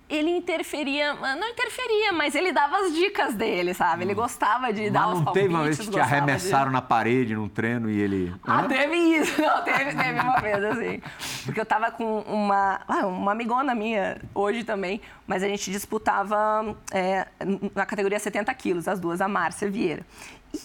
[0.09, 4.05] Ele interferia, não interferia, mas ele dava as dicas dele, sabe?
[4.05, 4.17] Ele hum.
[4.17, 5.25] gostava de mas dar os palpites.
[5.25, 6.73] não teve uma vez que te arremessaram de...
[6.73, 8.35] na parede num treino e ele...
[8.47, 8.69] Ah, Hã?
[8.69, 9.41] teve isso.
[9.41, 11.03] Não, teve, teve uma vez, assim.
[11.45, 16.77] Porque eu tava com uma, ah, uma amigona minha, hoje também, mas a gente disputava
[16.93, 17.27] é,
[17.75, 20.05] na categoria 70 quilos, as duas, a Márcia Vieira.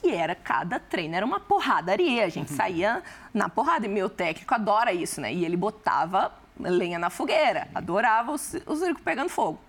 [0.03, 2.25] E era cada treino, era uma porradaria.
[2.25, 3.01] A gente saía
[3.33, 3.85] na porrada.
[3.85, 5.33] E meu técnico adora isso, né?
[5.33, 7.67] E ele botava lenha na fogueira.
[7.73, 9.59] Adorava o, o circo pegando fogo.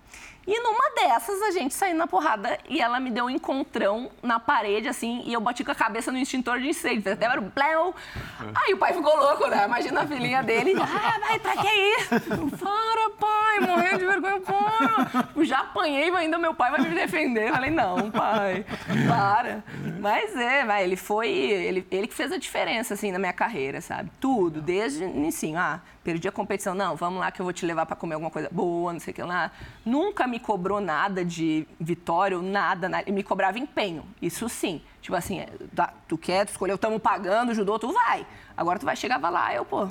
[0.45, 4.39] E numa dessas, a gente saindo na porrada e ela me deu um encontrão na
[4.39, 7.13] parede, assim, e eu bati com a cabeça no extintor de incêndio.
[7.13, 7.93] Até era um pléu.
[8.55, 9.65] Aí o pai ficou louco, né?
[9.65, 10.73] Imagina a filhinha dele.
[11.03, 12.57] Ah, vai, pra que isso?
[12.57, 15.43] Para, pai, morrendo de vergonha, para.
[15.43, 17.49] Já apanhei, mas ainda meu pai vai me defender.
[17.49, 18.65] Eu falei, não, pai,
[19.07, 19.63] para.
[19.99, 23.79] Mas é, vai, ele foi, ele, ele que fez a diferença, assim, na minha carreira,
[23.81, 24.11] sabe?
[24.19, 25.55] Tudo, desde o início.
[25.57, 26.73] Ah, perdi a competição.
[26.73, 29.11] Não, vamos lá que eu vou te levar para comer alguma coisa boa, não sei
[29.11, 29.51] o que lá.
[29.85, 33.03] Nunca me cobrou nada de vitória nada, nada.
[33.03, 34.81] Ele me cobrava empenho, isso sim.
[35.01, 35.49] Tipo assim, é,
[36.07, 38.25] tu quer, tu escolheu, estamos pagando, ajudou, tu vai.
[38.55, 39.87] Agora tu vai, chegava lá, eu, pô,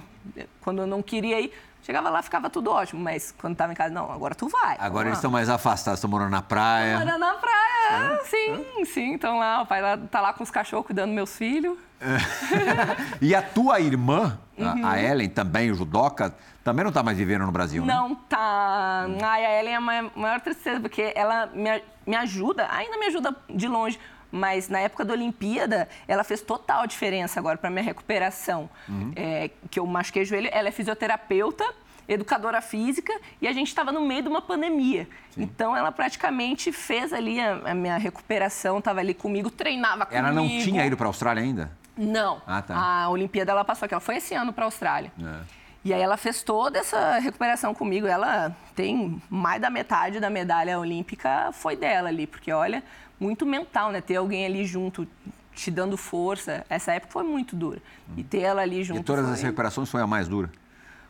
[0.61, 3.01] quando eu não queria ir, chegava lá, ficava tudo ótimo.
[3.03, 4.77] Mas quando estava em casa, não, agora tu vai.
[4.79, 6.95] Agora eles estão mais afastados, estão morando na praia.
[6.95, 8.25] Estão morando na praia, é?
[8.25, 8.85] sim, é?
[8.85, 9.13] sim.
[9.13, 11.77] Então lá, o pai lá, tá lá com os cachorros cuidando dos meus filhos.
[13.21, 14.87] E a tua irmã, uhum.
[14.87, 16.35] a Ellen, também, o judoca,
[16.65, 17.95] também não está mais vivendo no Brasil, né?
[17.95, 19.07] Não tá.
[19.23, 23.35] Ai, a Ellen é a maior tristeza, porque ela me, me ajuda, ainda me ajuda
[23.49, 23.99] de longe,
[24.31, 28.69] mas na época da Olimpíada, ela fez total diferença agora para minha recuperação.
[28.89, 29.13] Uhum.
[29.17, 31.65] É, que eu machuquei o joelho, ela é fisioterapeuta,
[32.09, 35.07] educadora física, e a gente estava no meio de uma pandemia.
[35.31, 35.43] Sim.
[35.43, 40.27] Então, ela praticamente fez ali a, a minha recuperação, estava ali comigo, treinava comigo.
[40.27, 41.71] Ela não tinha ido para a Austrália ainda?
[41.97, 42.41] Não.
[42.47, 42.77] Ah, tá.
[42.77, 45.13] A Olimpíada ela passou aqui, ela foi esse ano para a Austrália.
[45.23, 45.61] É.
[45.85, 48.07] E aí ela fez toda essa recuperação comigo.
[48.07, 52.83] Ela tem mais da metade da medalha olímpica foi dela ali, porque olha,
[53.19, 54.01] muito mental, né?
[54.01, 55.09] Ter alguém ali junto
[55.55, 56.65] te dando força.
[56.69, 57.81] Essa época foi muito dura.
[58.17, 59.01] E ter ela ali junto.
[59.01, 59.35] E todas foi...
[59.35, 60.51] as recuperações foi a mais dura?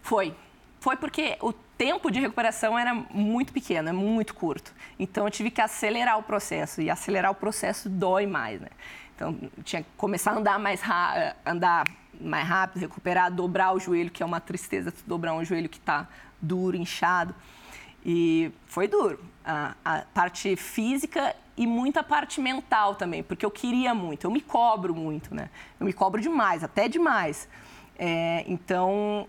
[0.02, 0.34] Foi.
[0.78, 4.72] Foi porque o tempo de recuperação era muito pequeno, é muito curto.
[4.98, 6.80] Então eu tive que acelerar o processo.
[6.80, 8.68] E acelerar o processo dói mais, né?
[9.20, 11.84] Então tinha que começar a andar mais rápido, andar
[12.18, 16.08] mais rápido, recuperar, dobrar o joelho, que é uma tristeza dobrar um joelho que está
[16.40, 17.34] duro, inchado.
[18.04, 19.22] E foi duro.
[19.44, 24.40] A, a, parte física e muita parte mental também, porque eu queria muito, eu me
[24.40, 25.50] cobro muito, né?
[25.78, 27.46] Eu me cobro demais, até demais.
[27.98, 29.28] É, então,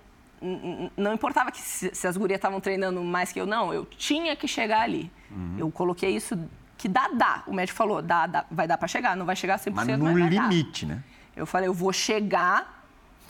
[0.96, 4.38] não importava que se, se as gurias estavam treinando mais que eu, não, eu tinha
[4.38, 5.12] que chegar ali.
[5.30, 5.56] Uhum.
[5.58, 6.38] Eu coloquei isso
[6.82, 7.44] que dá, dá.
[7.46, 10.12] O médico falou, dá, dá vai dar para chegar, não vai chegar 100%, mas no
[10.12, 11.04] mas limite, né?
[11.36, 12.84] Eu falei, eu vou chegar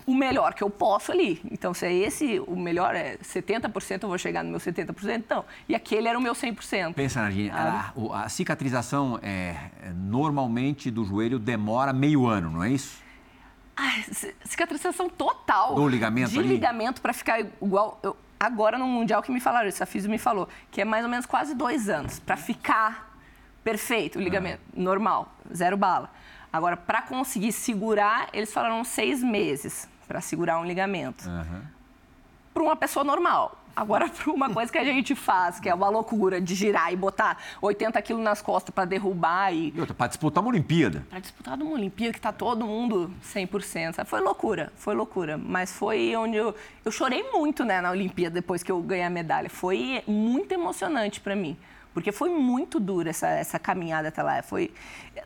[0.07, 1.41] o melhor que eu posso ali.
[1.51, 5.43] Então, se é esse o melhor, é 70%, eu vou chegar no meu 70%, então.
[5.67, 6.93] E aquele era o meu 100%.
[6.93, 12.71] Pensa, Nadine, a, a, cicatrização é, é, normalmente do joelho demora meio ano, não é
[12.71, 13.01] isso?
[13.75, 14.05] Ai,
[14.45, 15.75] cicatrização total.
[15.75, 16.47] Do ligamento De ali?
[16.47, 17.99] ligamento para ficar igual...
[18.01, 21.03] Eu, agora no Mundial que me falaram isso, a Físio me falou, que é mais
[21.03, 23.10] ou menos quase dois anos para ficar
[23.63, 24.73] perfeito o ligamento, ah.
[24.75, 26.09] normal, zero bala.
[26.51, 31.27] Agora, para conseguir segurar, eles falaram seis meses para segurar um ligamento.
[31.27, 31.61] Uhum.
[32.53, 33.57] Para uma pessoa normal.
[33.73, 36.95] Agora, para uma coisa que a gente faz, que é uma loucura de girar e
[36.97, 39.71] botar 80 quilos nas costas para derrubar e.
[39.97, 41.05] Para disputar uma Olimpíada.
[41.09, 43.93] Para disputar uma Olimpíada que está todo mundo 100%.
[43.93, 44.09] Sabe?
[44.09, 45.37] Foi loucura, foi loucura.
[45.37, 46.53] Mas foi onde eu.
[46.83, 49.49] Eu chorei muito né, na Olimpíada depois que eu ganhei a medalha.
[49.49, 51.57] Foi muito emocionante para mim.
[51.93, 54.41] Porque foi muito dura essa, essa caminhada até lá.
[54.41, 54.71] Foi...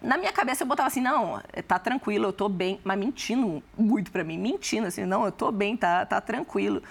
[0.01, 2.80] Na minha cabeça eu botava assim, não, tá tranquilo, eu tô bem.
[2.84, 6.82] Mas mentindo muito para mim, mentindo assim, não, eu tô bem, tá, tá tranquilo.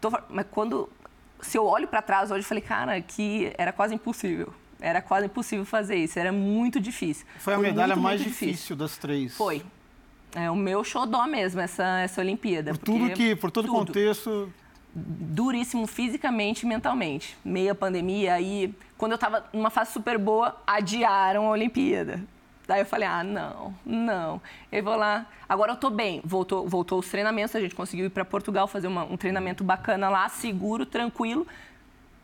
[0.00, 0.10] Tô...
[0.28, 0.88] Mas quando,
[1.40, 4.52] se eu olho para trás hoje, eu falei, cara, que era quase impossível.
[4.78, 7.24] Era quase impossível fazer isso, era muito difícil.
[7.38, 9.36] Foi a foi medalha muito, mais muito difícil, difícil das três.
[9.36, 9.62] Foi.
[10.34, 12.72] É o meu xodó mesmo, essa, essa Olimpíada.
[12.72, 14.52] Por tudo que, por todo o contexto
[14.94, 17.36] duríssimo fisicamente e mentalmente.
[17.44, 22.22] Meia pandemia, aí, quando eu estava numa fase super boa, adiaram a Olimpíada.
[22.66, 24.40] Daí eu falei, ah, não, não.
[24.70, 25.26] Eu vou lá.
[25.48, 26.20] Agora eu tô bem.
[26.24, 30.08] Voltou, voltou os treinamentos, a gente conseguiu ir para Portugal fazer uma, um treinamento bacana
[30.08, 31.46] lá, seguro, tranquilo.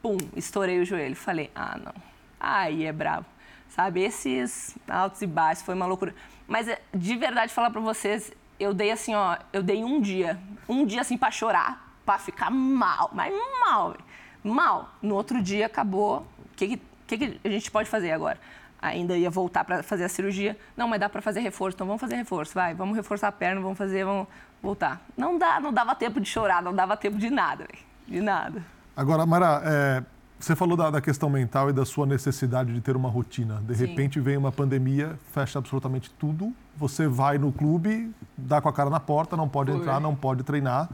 [0.01, 1.17] Pum, estourei o joelho.
[1.17, 1.95] Falei, ah, não.
[2.39, 3.27] Aí é bravo.
[3.69, 6.15] Sabe, esses altos e baixos foi uma loucura.
[6.47, 10.39] Mas eh, de verdade falar para vocês, eu dei assim, ó, eu dei um dia,
[10.69, 13.94] um dia assim para chorar, para ficar mal, mas mal,
[14.42, 14.88] mal.
[15.03, 16.27] No outro dia acabou.
[16.38, 18.38] O que, que, que a gente pode fazer agora?
[18.81, 20.59] Ainda ia voltar para fazer a cirurgia.
[20.75, 23.61] Não, mas dá para fazer reforço, então vamos fazer reforço, vai, vamos reforçar a perna,
[23.61, 24.27] vamos fazer, vamos
[24.62, 25.03] voltar.
[25.18, 28.62] Não dá, não dava tempo de chorar, não dava tempo de nada, véio, de nada.
[28.97, 30.03] Agora, Mara, é,
[30.40, 33.62] você falou da, da, questão mental e da sua necessidade de ter uma rotina.
[33.66, 33.85] De Sim.
[33.85, 36.55] repente vem uma pandemia, fecha absolutamente tudo.
[36.75, 39.81] Você vai no clube, dá com a cara na porta, não pode Foi.
[39.81, 40.88] entrar, não pode treinar.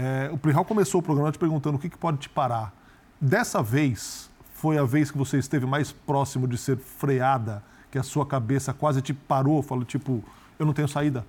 [0.00, 2.72] É, o Prihal começou o programa te perguntando o que, que pode te parar.
[3.20, 8.02] Dessa vez, foi a vez que você esteve mais próximo de ser freada, que a
[8.04, 10.22] sua cabeça quase te parou, falou tipo,
[10.56, 11.26] eu não tenho saída.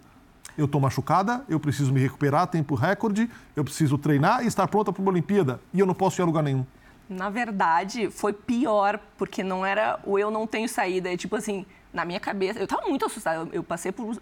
[0.55, 4.93] Eu estou machucada, eu preciso me recuperar, tempo recorde, eu preciso treinar e estar pronta
[4.93, 5.59] para uma Olimpíada.
[5.73, 6.63] E eu não posso ir a lugar nenhum.
[7.09, 11.11] Na verdade, foi pior, porque não era o eu não tenho saída.
[11.11, 13.39] É tipo assim, na minha cabeça, eu estava muito assustada.
[13.39, 14.15] Eu, eu passei por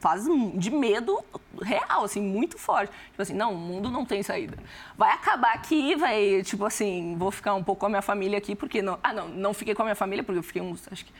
[0.00, 1.22] fases de medo
[1.62, 2.92] real, assim, muito forte.
[3.10, 4.56] Tipo assim, não, o mundo não tem saída.
[4.96, 8.56] Vai acabar aqui, vai, tipo assim, vou ficar um pouco com a minha família aqui,
[8.56, 8.98] porque não.
[9.02, 11.12] Ah, não, não fiquei com a minha família, porque eu fiquei uns, acho que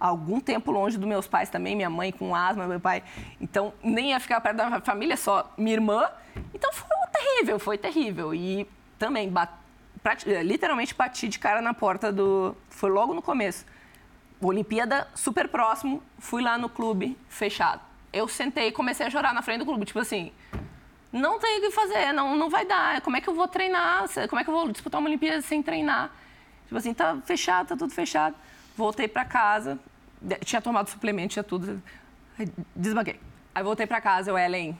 [0.00, 3.04] algum tempo longe dos meus pais também, minha mãe com asma, meu pai.
[3.40, 6.08] Então, nem ia ficar perto da minha família, só minha irmã.
[6.54, 8.34] Então, foi terrível, foi terrível.
[8.34, 8.66] E
[8.98, 9.52] também, bat,
[10.42, 12.56] literalmente, bati de cara na porta do.
[12.70, 13.66] Foi logo no começo.
[14.40, 19.42] Olimpíada super próximo, fui lá no clube, fechado eu sentei e comecei a chorar na
[19.42, 19.84] frente do clube.
[19.84, 20.32] Tipo assim,
[21.12, 23.00] não tem o que fazer, não, não vai dar.
[23.00, 24.04] Como é que eu vou treinar?
[24.28, 26.10] Como é que eu vou disputar uma Olimpíada sem treinar?
[26.64, 28.34] Tipo assim, tá fechado, tá tudo fechado.
[28.76, 29.78] Voltei para casa,
[30.44, 31.82] tinha tomado suplemento, tinha tudo.
[32.74, 33.20] Desbanquei.
[33.54, 34.76] Aí voltei para casa, eu, Ellen,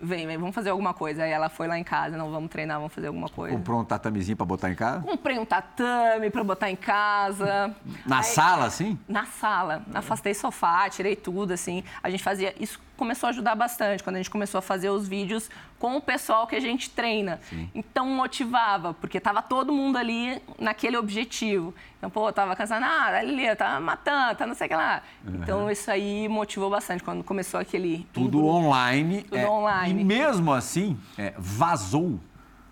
[0.00, 1.24] vem, vem, vamos fazer alguma coisa.
[1.24, 3.56] Aí ela foi lá em casa, não, vamos treinar, vamos fazer alguma coisa.
[3.56, 5.02] Comprou um tatamezinho para botar em casa?
[5.02, 7.74] Comprei um tatame para botar em casa.
[8.04, 8.98] Na Aí, sala, assim?
[9.08, 9.82] Na sala.
[9.94, 11.82] Afastei sofá, tirei tudo, assim.
[12.02, 12.54] A gente fazia...
[12.60, 16.00] Isso começou a ajudar bastante, quando a gente começou a fazer os vídeos com o
[16.00, 17.38] pessoal que a gente treina.
[17.48, 17.70] Sim.
[17.74, 21.74] Então, motivava, porque tava todo mundo ali naquele objetivo.
[21.98, 25.02] Então, pô, tava cansado, ah, ali, tá matando, tá não sei o que lá.
[25.26, 25.34] Uhum.
[25.36, 28.06] Então, isso aí motivou bastante, quando começou aquele...
[28.12, 29.22] Tudo online.
[29.22, 30.00] Tudo é, online.
[30.00, 32.18] E mesmo assim, é, vazou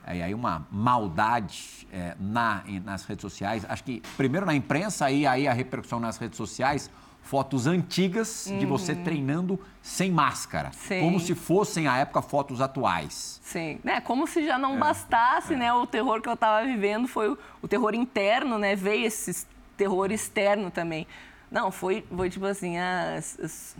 [0.06, 3.64] é, aí uma maldade é, na, nas redes sociais.
[3.68, 6.90] Acho que primeiro na imprensa e aí a repercussão nas redes sociais,
[7.24, 10.70] fotos antigas de você treinando sem máscara.
[10.72, 11.00] Sim.
[11.00, 13.40] Como se fossem, à época, fotos atuais.
[13.42, 14.00] Sim, né?
[14.02, 15.72] Como se já não bastasse, né?
[15.72, 18.76] O terror que eu estava vivendo foi o, o terror interno, né?
[18.76, 21.06] Veio esse terror externo também.
[21.50, 23.76] Não, foi, foi tipo assim, as, as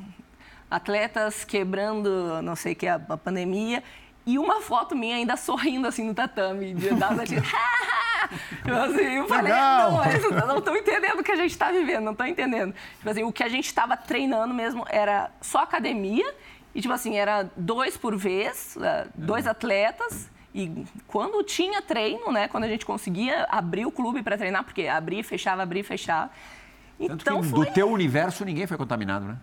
[0.71, 3.85] atletas quebrando, não sei o que, a, a pandemia.
[4.27, 7.45] E uma foto minha ainda sorrindo assim no tatame, de das atletas.
[8.67, 9.93] eu, assim, eu falei, Legal.
[9.93, 12.75] não, eles não estão entendendo o que a gente está vivendo, não estão entendendo.
[12.99, 16.35] Tipo assim, o que a gente estava treinando mesmo era só academia
[16.75, 20.31] e, tipo assim, era dois por vez, eh, dois atletas.
[20.55, 24.87] E quando tinha treino, né, quando a gente conseguia abrir o clube para treinar, porque
[24.87, 26.31] abria, e fechava, abria, e fechava.
[26.99, 27.67] Tanto Então que foi...
[27.67, 29.37] do teu universo ninguém foi contaminado, né?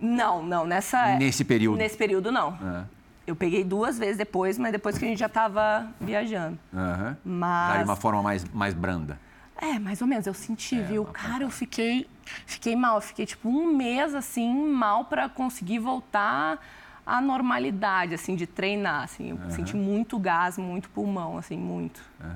[0.00, 1.16] Não, não, nessa...
[1.16, 1.78] Nesse período.
[1.78, 2.58] Nesse período, não.
[2.62, 3.01] É.
[3.32, 6.58] Eu peguei duas vezes depois, mas depois que a gente já estava viajando.
[6.74, 7.16] Aham.
[7.24, 9.18] Mas- de uma forma mais, mais branda.
[9.56, 11.04] É, mais ou menos, eu senti, viu?
[11.10, 12.06] mas Cara, eu fiquei,
[12.44, 16.60] fiquei mal, eu fiquei tipo um mês assim, mal para conseguir voltar
[17.06, 19.30] à normalidade, assim, de treinar, assim.
[19.30, 22.02] Eu senti muito gás, muito pulmão, assim, muito.
[22.22, 22.26] É.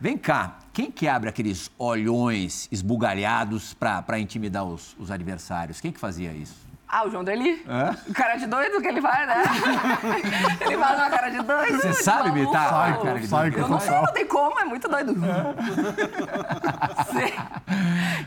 [0.00, 5.82] Vem cá, quem que abre aqueles olhões esbugalhados para intimidar os, os adversários?
[5.82, 6.65] Quem que fazia isso?
[6.88, 7.64] Ah, o João Deli?
[7.66, 8.12] É?
[8.12, 9.42] Cara de doido que ele faz, né?
[10.64, 11.76] ele faz uma cara de doido.
[11.78, 12.38] Você de sabe maluco.
[12.38, 13.58] imitar Psycho, cara de doido?
[13.58, 15.14] Eu não sei, não tem como, é muito doido.
[17.10, 17.32] Sim.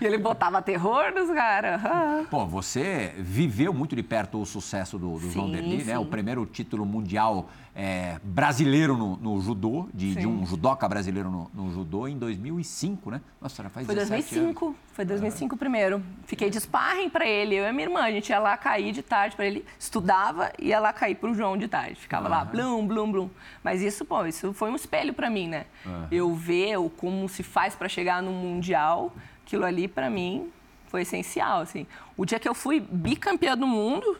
[0.02, 1.82] e ele botava terror nos caras.
[2.30, 5.93] Pô, você viveu muito de perto o sucesso do, do João Sim, Derli, né?
[5.93, 5.98] sim.
[5.98, 11.50] O primeiro título mundial é, brasileiro no, no judô, de, de um judoca brasileiro no,
[11.54, 13.22] no judô em 2005, né?
[13.41, 14.54] Nossa, já faz Foi 17 anos.
[14.54, 16.04] 2005, foi 2005 primeiro.
[16.26, 19.02] Fiquei de sparring pra ele, eu e minha irmã, a gente ia lá cair de
[19.02, 21.96] tarde pra ele, estudava e ia lá cair pro João de tarde.
[21.96, 23.30] Ficava lá, blum, blum, blum.
[23.64, 25.66] Mas isso, pô, isso foi um espelho pra mim, né?
[26.12, 29.14] Eu ver o como se faz pra chegar no mundial,
[29.46, 30.52] aquilo ali pra mim
[30.88, 31.86] foi essencial, assim.
[32.18, 34.20] O dia que eu fui bicampeã do mundo,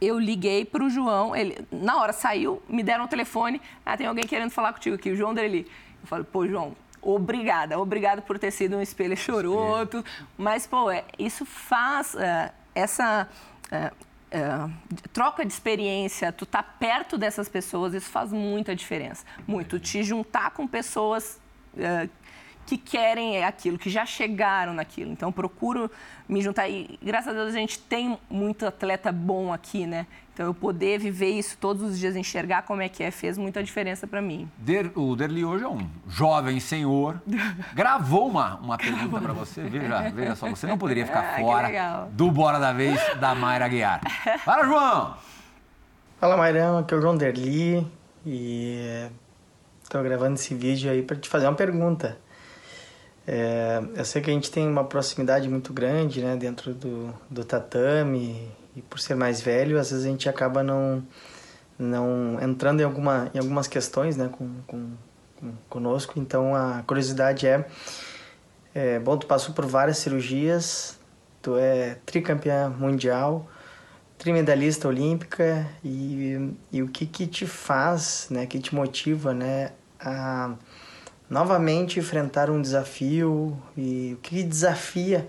[0.00, 4.06] eu liguei para o João, ele, na hora saiu, me deram o telefone, ah, tem
[4.06, 5.66] alguém querendo falar contigo aqui, o João dele.
[6.02, 10.04] Eu falei, pô, João, obrigada, obrigada por ter sido um espelho choroto,
[10.36, 13.28] mas, pô, é, isso faz é, essa
[13.70, 13.90] é,
[14.30, 14.70] é,
[15.12, 20.50] troca de experiência, tu tá perto dessas pessoas, isso faz muita diferença, muito, te juntar
[20.50, 21.40] com pessoas
[21.76, 22.08] é,
[22.66, 25.12] que querem aquilo, que já chegaram naquilo.
[25.12, 25.90] Então, procuro
[26.28, 26.68] me juntar.
[26.68, 30.06] E, graças a Deus, a gente tem muito atleta bom aqui, né?
[30.34, 33.62] Então, eu poder viver isso todos os dias, enxergar como é que é, fez muita
[33.62, 34.50] diferença para mim.
[34.58, 37.22] Der- o Derli hoje é um jovem senhor.
[37.72, 39.62] Gravou uma, uma pergunta para você.
[39.62, 43.66] Veja, veja só, você não poderia ficar Ah, fora do Bora da Vez da Mayra
[43.68, 44.00] Guiar.
[44.44, 45.16] Para, João!
[46.20, 47.86] Fala Mairão, aqui é o João Derli
[48.24, 49.08] e
[49.82, 52.18] estou gravando esse vídeo aí para te fazer uma pergunta.
[53.26, 57.44] É, eu sei que a gente tem uma proximidade muito grande né, dentro do, do
[57.44, 61.02] tatame e por ser mais velho, às vezes a gente acaba não,
[61.76, 64.90] não entrando em, alguma, em algumas questões né, com, com,
[65.40, 66.20] com, conosco.
[66.20, 67.66] Então a curiosidade é,
[68.72, 70.96] é, bom, tu passou por várias cirurgias,
[71.42, 73.48] tu é tricampeã mundial,
[74.16, 80.54] trimedalista olímpica e, e o que que te faz, né, que te motiva, né, a
[81.28, 85.28] novamente enfrentar um desafio e o que desafia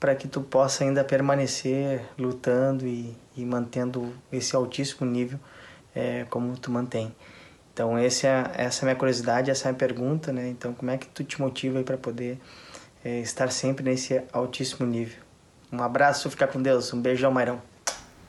[0.00, 5.38] para que tu possa ainda permanecer lutando e, e mantendo esse altíssimo nível
[5.94, 7.14] é, como tu mantém.
[7.72, 10.48] Então esse é, essa é a minha curiosidade, essa é a minha pergunta, né?
[10.48, 12.38] Então como é que tu te motiva para poder
[13.04, 15.22] é, estar sempre nesse altíssimo nível?
[15.72, 17.60] Um abraço, fica com Deus, um beijão, Mairão.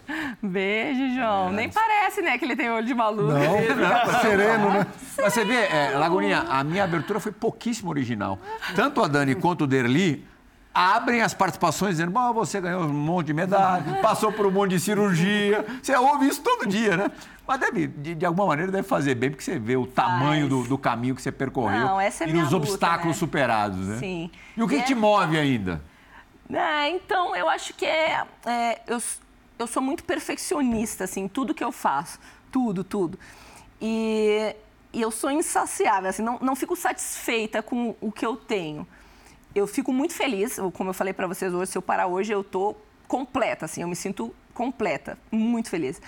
[0.42, 1.52] Beijo, João.
[1.52, 1.70] Nem
[2.16, 3.32] parece, né, que ele tem olho de maluco.
[3.32, 3.40] Não,
[4.22, 4.88] sereno, né?
[5.18, 8.40] Mas você vê, é, Lagoninha, a minha abertura foi pouquíssimo original.
[8.76, 10.26] Tanto a Dani quanto o Derli
[10.74, 14.72] abrem as participações dizendo, bom, você ganhou um monte de medalha, passou por um monte
[14.72, 15.66] de cirurgia.
[15.82, 17.12] Você ouve isso todo dia, né?
[17.48, 20.64] Mas deve, de, de alguma maneira deve fazer bem, porque você vê o tamanho do,
[20.64, 23.20] do caminho que você percorreu Não, essa é e minha os luta, obstáculos né?
[23.20, 23.98] superados, né?
[24.00, 24.32] Sim.
[24.58, 25.82] E o que, E que é- te move ainda?
[26.52, 29.00] É, então, eu acho que é, é, eu,
[29.58, 32.20] eu sou muito perfeccionista, assim, tudo que eu faço.
[32.52, 33.20] Tudo, tudo.
[33.82, 34.56] E,
[34.94, 38.88] e eu sou insaciável, assim, não, não fico satisfeita com o que eu tenho.
[39.54, 42.44] Eu fico muito feliz, como eu falei para vocês hoje, se eu parar hoje, eu
[42.44, 42.76] tô
[43.08, 46.02] completa, assim, eu me sinto completa, muito feliz.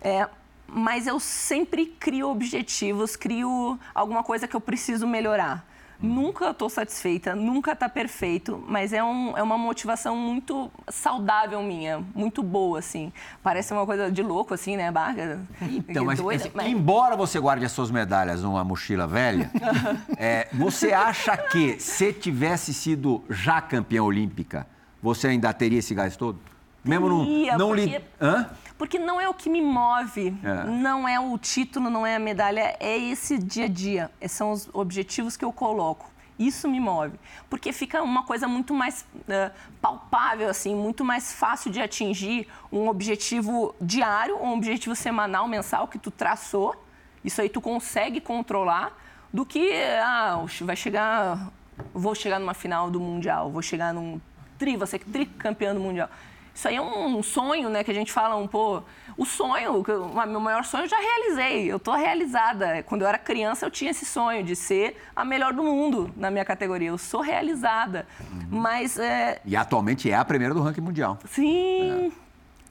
[0.00, 0.28] É,
[0.66, 5.66] mas eu sempre crio objetivos, crio alguma coisa que eu preciso melhorar.
[6.04, 12.04] Nunca estou satisfeita, nunca está perfeito, mas é, um, é uma motivação muito saudável minha,
[12.14, 13.10] muito boa, assim.
[13.42, 15.40] Parece uma coisa de louco, assim, né, Barca?
[15.62, 16.66] Então, mas, doida, mas...
[16.66, 19.50] embora você guarde as suas medalhas numa mochila velha,
[20.18, 24.66] é, você acha que se tivesse sido já campeã olímpica,
[25.02, 26.38] você ainda teria esse gás todo?
[26.84, 27.86] Mesmo não, não porque...
[27.86, 28.04] li...
[28.20, 28.46] Hã?
[28.76, 30.64] Porque não é o que me move, é.
[30.64, 34.68] não é o título, não é a medalha, é esse dia a dia, são os
[34.72, 36.12] objetivos que eu coloco.
[36.36, 37.16] Isso me move,
[37.48, 42.88] porque fica uma coisa muito mais uh, palpável, assim, muito mais fácil de atingir um
[42.88, 46.74] objetivo diário, um objetivo semanal, mensal que tu traçou.
[47.24, 48.92] Isso aí tu consegue controlar,
[49.34, 51.50] do que ah, vai chegar,
[51.92, 54.20] vou chegar numa final do mundial, vou chegar num
[54.56, 56.08] tri, vou ser tricampeão do mundial.
[56.54, 57.82] Isso aí é um sonho, né?
[57.82, 58.80] Que a gente fala um pô.
[59.16, 61.70] O sonho, o meu maior sonho eu já realizei.
[61.70, 62.82] Eu estou realizada.
[62.84, 66.30] Quando eu era criança, eu tinha esse sonho de ser a melhor do mundo na
[66.30, 66.88] minha categoria.
[66.88, 68.06] Eu sou realizada.
[68.20, 68.60] Uhum.
[68.60, 68.96] Mas.
[68.98, 69.40] É...
[69.44, 71.18] E atualmente é a primeira do ranking mundial.
[71.26, 72.10] Sim.
[72.20, 72.24] É.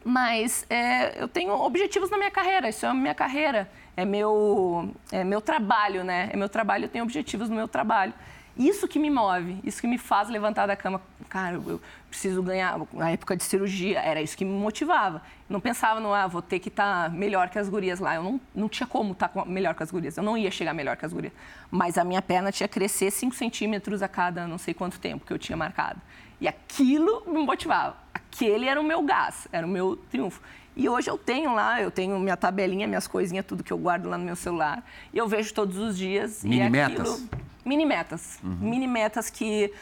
[0.05, 2.69] Mas é, eu tenho objetivos na minha carreira.
[2.69, 3.69] Isso é a minha carreira.
[3.95, 6.29] É meu, é meu trabalho, né?
[6.31, 6.85] É meu trabalho.
[6.85, 8.13] Eu tenho objetivos no meu trabalho.
[8.55, 11.01] Isso que me move, isso que me faz levantar da cama.
[11.27, 12.79] Cara, eu preciso ganhar.
[12.93, 15.23] Na época de cirurgia, era isso que me motivava.
[15.49, 18.15] Não pensava no, ah, vou ter que estar tá melhor que as gurias lá.
[18.15, 20.17] Eu não, não tinha como estar tá melhor que as gurias.
[20.17, 21.33] Eu não ia chegar melhor que as gurias.
[21.71, 25.25] Mas a minha perna tinha que crescer 5 centímetros a cada não sei quanto tempo
[25.25, 25.99] que eu tinha marcado.
[26.39, 27.97] E aquilo me motivava.
[28.13, 30.41] Aquele era o meu gás, era o meu triunfo.
[30.75, 34.07] E hoje eu tenho lá, eu tenho minha tabelinha, minhas coisinhas, tudo que eu guardo
[34.09, 34.83] lá no meu celular.
[35.11, 36.43] E eu vejo todos os dias.
[36.43, 37.27] Mini e metas?
[37.65, 38.39] Mini metas.
[38.43, 38.57] Uhum.
[38.61, 39.73] Mini metas que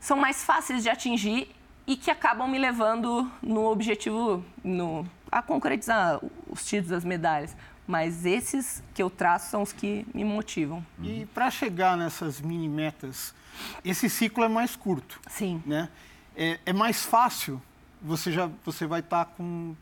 [0.00, 1.48] são mais fáceis de atingir
[1.86, 7.56] e que acabam me levando no objetivo, no, a concretizar os títulos, as medalhas.
[7.86, 10.84] Mas esses que eu traço são os que me motivam.
[11.02, 13.34] E para chegar nessas mini metas,
[13.84, 15.20] esse ciclo é mais curto.
[15.28, 15.62] Sim.
[15.66, 15.90] Né?
[16.34, 17.60] É, é mais fácil,
[18.00, 19.74] você já você vai estar tá com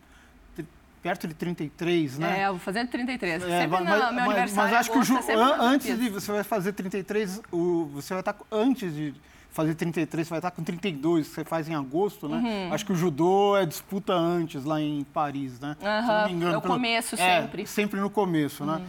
[1.03, 2.40] perto de 33, né?
[2.40, 3.42] É, eu vou fazer 33.
[3.42, 4.55] É, Sempre mas, no meu mas.
[4.55, 8.20] Mas acho que o Ju, an, antes de você vai fazer 33, o, você vai
[8.20, 9.14] estar antes de
[9.50, 12.38] fazer 33, você vai estar com 32, que você faz em agosto, né?
[12.38, 12.74] Uhum.
[12.74, 15.76] Acho que o judô é disputa antes lá em Paris, né?
[15.80, 16.00] Uhum.
[16.00, 16.74] Se não me engano, é o pelo...
[16.74, 17.66] começo é, sempre.
[17.66, 18.74] Sempre no começo, né?
[18.74, 18.78] uhum.
[18.78, 18.86] né?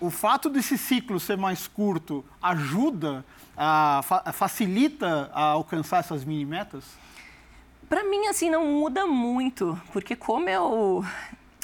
[0.00, 3.24] O fato desse ciclo ser mais curto ajuda,
[3.56, 4.00] a,
[4.32, 6.84] facilita a alcançar essas mini metas?
[7.88, 11.04] Para mim, assim, não muda muito, porque como eu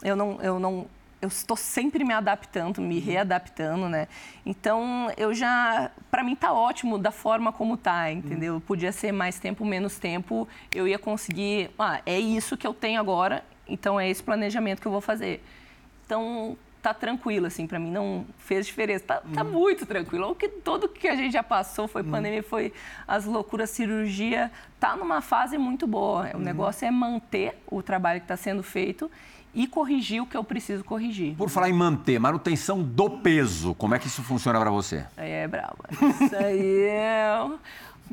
[0.03, 0.86] eu não, eu não
[1.20, 4.07] eu estou sempre me adaptando, me readaptando, né?
[4.46, 8.55] Então, eu já, para mim tá ótimo da forma como tá, entendeu?
[8.55, 8.61] Uhum.
[8.61, 13.01] Podia ser mais tempo, menos tempo, eu ia conseguir, ah, é isso que eu tenho
[13.01, 15.42] agora, então é esse planejamento que eu vou fazer.
[16.07, 19.05] Então, tá tranquilo, assim, para mim não fez diferença.
[19.05, 19.51] Tá, tá uhum.
[19.51, 20.30] muito tranquilo.
[20.30, 22.11] O que todo que a gente já passou foi uhum.
[22.12, 22.72] pandemia, foi
[23.09, 26.30] as loucuras, cirurgia, tá numa fase muito boa.
[26.34, 29.11] O negócio é manter o trabalho que está sendo feito
[29.59, 31.35] e corrigir o que eu preciso corrigir.
[31.35, 35.05] Por falar em manter, manutenção do peso, como é que isso funciona para você?
[35.17, 35.85] É, brava.
[36.23, 37.51] Isso aí é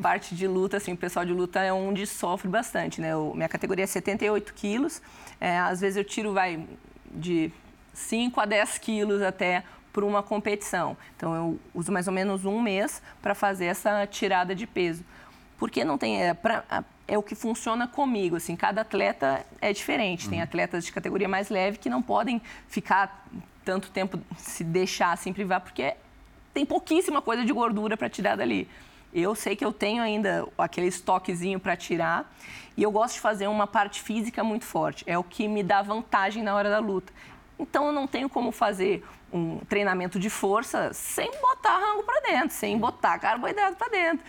[0.02, 3.14] parte de luta, assim, o pessoal de luta é onde sofre bastante, né?
[3.14, 5.04] Eu, minha categoria é 78 quilos,
[5.39, 6.66] é, às vezes eu tiro, vai,
[7.12, 7.52] de
[7.93, 10.98] 5 a 10 quilos até por uma competição.
[11.16, 15.06] Então, eu uso mais ou menos um mês para fazer essa tirada de peso.
[15.60, 16.24] Porque não tem...
[16.24, 16.64] É, pra,
[17.08, 18.36] é o que funciona comigo.
[18.36, 20.30] Assim, cada atleta é diferente.
[20.30, 20.43] Tem uhum.
[20.43, 23.28] atletas de categoria mais leve que não podem ficar
[23.64, 25.95] tanto tempo se deixar assim privar, porque
[26.53, 28.70] tem pouquíssima coisa de gordura para tirar dali.
[29.14, 32.32] Eu sei que eu tenho ainda aquele estoquezinho para tirar
[32.78, 35.03] e eu gosto de fazer uma parte física muito forte.
[35.08, 37.12] É o que me dá vantagem na hora da luta.
[37.58, 42.51] Então eu não tenho como fazer um treinamento de força sem botar rango para dentro,
[42.51, 44.26] sem botar carboidrato para dentro.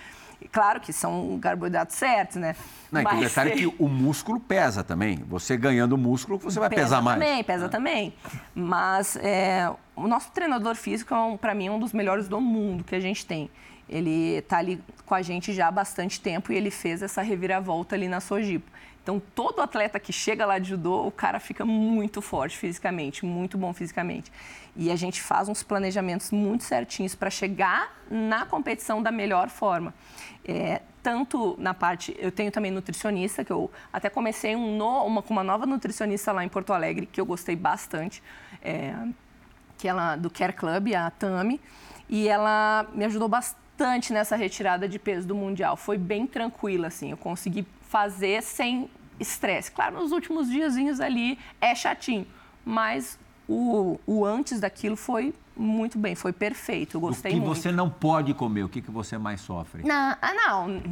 [0.53, 2.55] Claro que são carboidratos certos, né?
[2.93, 5.17] Não, Mas, e o detalhe é que o músculo pesa também.
[5.29, 7.19] Você ganhando músculo, você vai pesa pesar mais.
[7.19, 7.69] Também, pesa ah.
[7.69, 8.15] também.
[8.55, 12.85] Mas é, o nosso treinador físico, é para mim, é um dos melhores do mundo
[12.85, 13.51] que a gente tem.
[13.89, 17.95] Ele está ali com a gente já há bastante tempo e ele fez essa reviravolta
[17.95, 18.71] ali na Sojipo.
[19.07, 23.57] Então, todo atleta que chega lá de judô, o cara fica muito forte fisicamente, muito
[23.57, 24.33] bom fisicamente.
[24.75, 29.95] E a gente faz uns planejamentos muito certinhos para chegar na competição da melhor forma.
[30.45, 35.23] É, tanto na parte, eu tenho também nutricionista, que eu até comecei um no, uma,
[35.23, 38.21] com uma nova nutricionista lá em Porto Alegre, que eu gostei bastante,
[38.61, 38.93] é,
[39.79, 41.61] que ela do Care Club, a Tami,
[42.09, 43.66] e ela me ajudou bastante
[44.13, 45.77] nessa retirada de peso do mundial.
[45.77, 49.71] Foi bem tranquila, assim, eu consegui fazer sem estresse.
[49.71, 52.27] Claro, nos últimos diazinhos ali é chatinho,
[52.65, 53.19] mas
[53.49, 57.57] o, o antes daquilo foi muito bem, foi perfeito, eu gostei o que muito.
[57.57, 59.83] você não pode comer, o que, que você mais sofre?
[59.83, 60.83] Não, ah, não,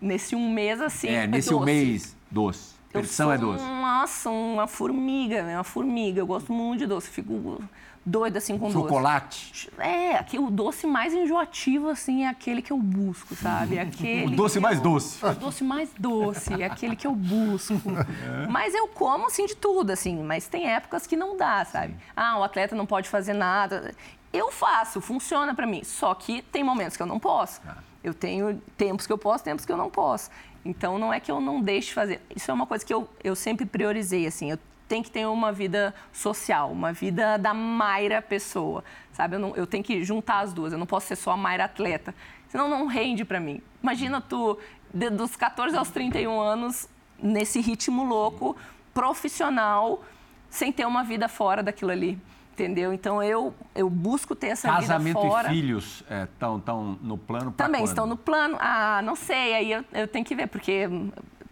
[0.00, 1.08] nesse um mês assim.
[1.08, 2.82] é, nesse um mês, doce.
[2.92, 3.64] Perdição é doce.
[3.64, 5.56] Nossa, uma formiga, né?
[5.56, 6.20] Uma formiga.
[6.20, 7.08] Eu gosto muito de doce.
[7.08, 7.58] Fico
[8.04, 9.50] doida assim com Chocolate.
[9.52, 9.70] doce.
[9.78, 13.76] É, aqui, o doce mais enjoativo, assim, é aquele que eu busco, sabe?
[13.78, 15.24] É Aquele O doce mais eu- doce.
[15.24, 17.74] O doce mais doce, é aquele que eu busco.
[18.50, 20.22] Mas eu como, assim, de tudo, assim.
[20.22, 21.94] Mas tem épocas que não dá, sabe?
[22.16, 23.94] Ah, o atleta não pode fazer nada.
[24.32, 25.84] Eu faço, funciona pra mim.
[25.84, 27.60] Só que tem momentos que eu não posso.
[28.02, 30.30] Eu tenho tempos que eu posso, tempos que eu não posso.
[30.64, 32.20] Então, não é que eu não deixe de fazer.
[32.34, 34.50] Isso é uma coisa que eu, eu sempre priorizei, assim.
[34.50, 34.58] Eu
[34.92, 39.36] tenho que ter uma vida social, uma vida da Mayra pessoa, sabe?
[39.36, 40.70] Eu, não- eu tenho que juntar as duas.
[40.70, 42.14] Eu não posso ser só a Mayra atleta.
[42.48, 43.62] Senão, não rende pra mim.
[43.82, 44.58] Imagina tu,
[44.92, 46.86] de- dos 14 aos 31 anos,
[47.18, 48.54] nesse ritmo louco,
[48.92, 50.02] profissional,
[50.50, 52.18] sem ter uma vida fora daquilo ali.
[52.52, 52.92] Entendeu?
[52.92, 55.48] Então eu, eu busco ter essa Casamento vida fora.
[55.48, 57.88] e filhos estão tão no plano Também quando?
[57.88, 58.58] estão no plano.
[58.60, 60.86] Ah, não sei, aí eu, eu tenho que ver, porque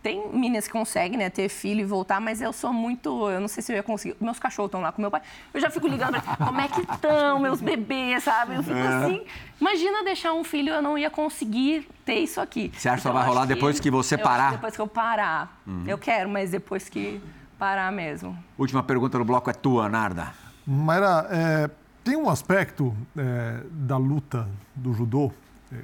[0.03, 3.29] tem meninas que conseguem, né, ter filho e voltar, mas eu sou muito.
[3.31, 4.17] Eu não sei se eu ia conseguir.
[4.21, 5.21] Meus cachorros estão lá com meu pai.
[5.53, 8.55] Eu já fico ligando pra ele, como é que estão, meus bebês, sabe?
[8.57, 9.05] Eu fico É.
[9.05, 9.23] assim.
[9.61, 12.73] Imagina deixar um filho, eu não ia conseguir ter isso aqui.
[12.75, 14.47] Você acha que só Então, vai eu rolar acho depois que você eu acho parar?
[14.47, 14.53] Uhum.
[14.53, 15.63] depois que eu parar.
[15.87, 17.21] Eu quero, mas depois que
[17.59, 18.37] parar mesmo.
[18.57, 20.33] Última pergunta do bloco é tua, Narda.
[20.67, 21.71] Mayra, é,
[22.03, 25.31] tem um aspecto é, da luta do judô
[25.73, 25.77] é,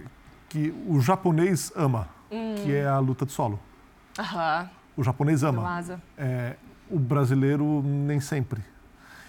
[0.49, 2.09] que o japonês ama,
[2.65, 3.61] que é a luta de solo.
[4.19, 5.83] Aham, O japonês ama.
[6.17, 6.57] É,
[6.91, 8.63] o brasileiro nem sempre.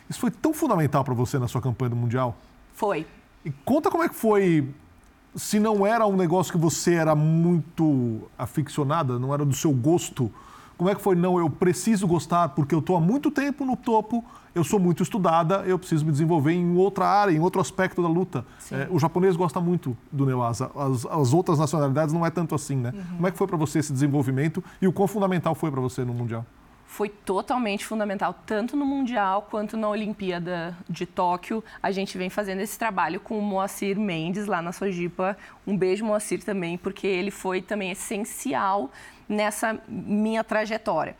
[0.10, 2.38] Isso foi tão fundamental para você na sua campanha do Mundial?
[2.74, 3.06] Foi.
[3.44, 4.74] E conta como é que foi,
[5.36, 10.32] se não era um negócio que você era muito aficionada, não era do seu gosto,
[10.78, 13.76] como é que foi, não, eu preciso gostar porque eu estou há muito tempo no
[13.76, 14.24] topo,
[14.58, 18.08] eu sou muito estudada, eu preciso me desenvolver em outra área, em outro aspecto da
[18.08, 18.46] luta.
[18.72, 22.76] É, o japonês gosta muito do Neoasa, as, as outras nacionalidades não é tanto assim,
[22.76, 22.94] né?
[23.16, 26.04] Como é que foi para você esse desenvolvimento e o quão fundamental foi para você
[26.04, 26.46] no Mundial?
[26.88, 31.64] foi totalmente fundamental, tanto no Mundial quanto na Olimpíada de Tóquio.
[31.84, 35.38] A gente vem fazendo esse trabalho com o Moacir Mendes lá na Sojipa.
[35.68, 38.90] Um beijo, Moacir, também, porque ele foi também essencial
[39.28, 41.16] nessa minha trajetória.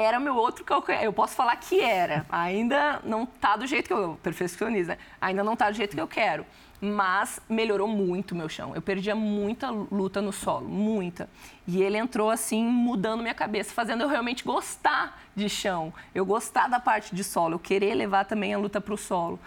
[0.00, 1.04] Era meu outro calcanhar.
[1.04, 2.24] Eu posso falar que era.
[2.30, 4.18] Ainda não tá do jeito que eu.
[4.22, 4.98] Perfeccionista, né?
[5.20, 6.46] Ainda não tá do jeito que eu quero.
[6.80, 8.74] Mas melhorou muito meu chão.
[8.74, 11.28] Eu perdia muita luta no solo, muita.
[11.66, 15.92] E ele entrou assim, mudando minha cabeça, fazendo eu realmente gostar de chão.
[16.14, 19.38] Eu gostar da parte de solo, eu querer levar também a luta para o solo.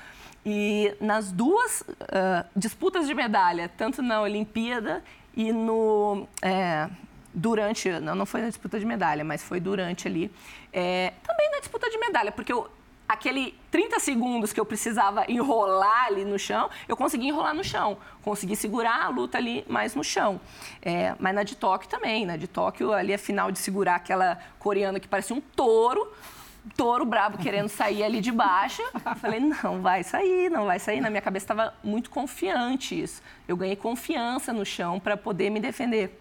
[0.46, 5.04] E nas duas ah, disputas de medalha, tanto na Olimpíada
[5.36, 6.28] e no.
[6.44, 6.88] é,
[7.34, 10.32] durante, não, não foi na disputa de medalha, mas foi durante ali,
[10.72, 12.70] é, também na disputa de medalha, porque eu,
[13.08, 17.98] aquele 30 segundos que eu precisava enrolar ali no chão, eu consegui enrolar no chão,
[18.22, 20.40] consegui segurar a luta ali mais no chão.
[20.82, 24.40] É, mas na de Tóquio também, na de Tóquio ali a final de segurar aquela
[24.60, 26.12] coreana que parecia um touro,
[26.78, 28.82] touro brabo querendo sair ali de baixo.
[29.06, 31.02] Eu falei, não vai sair, não vai sair.
[31.02, 33.22] Na minha cabeça estava muito confiante isso.
[33.48, 36.20] Eu ganhei confiança no chão para poder me defender.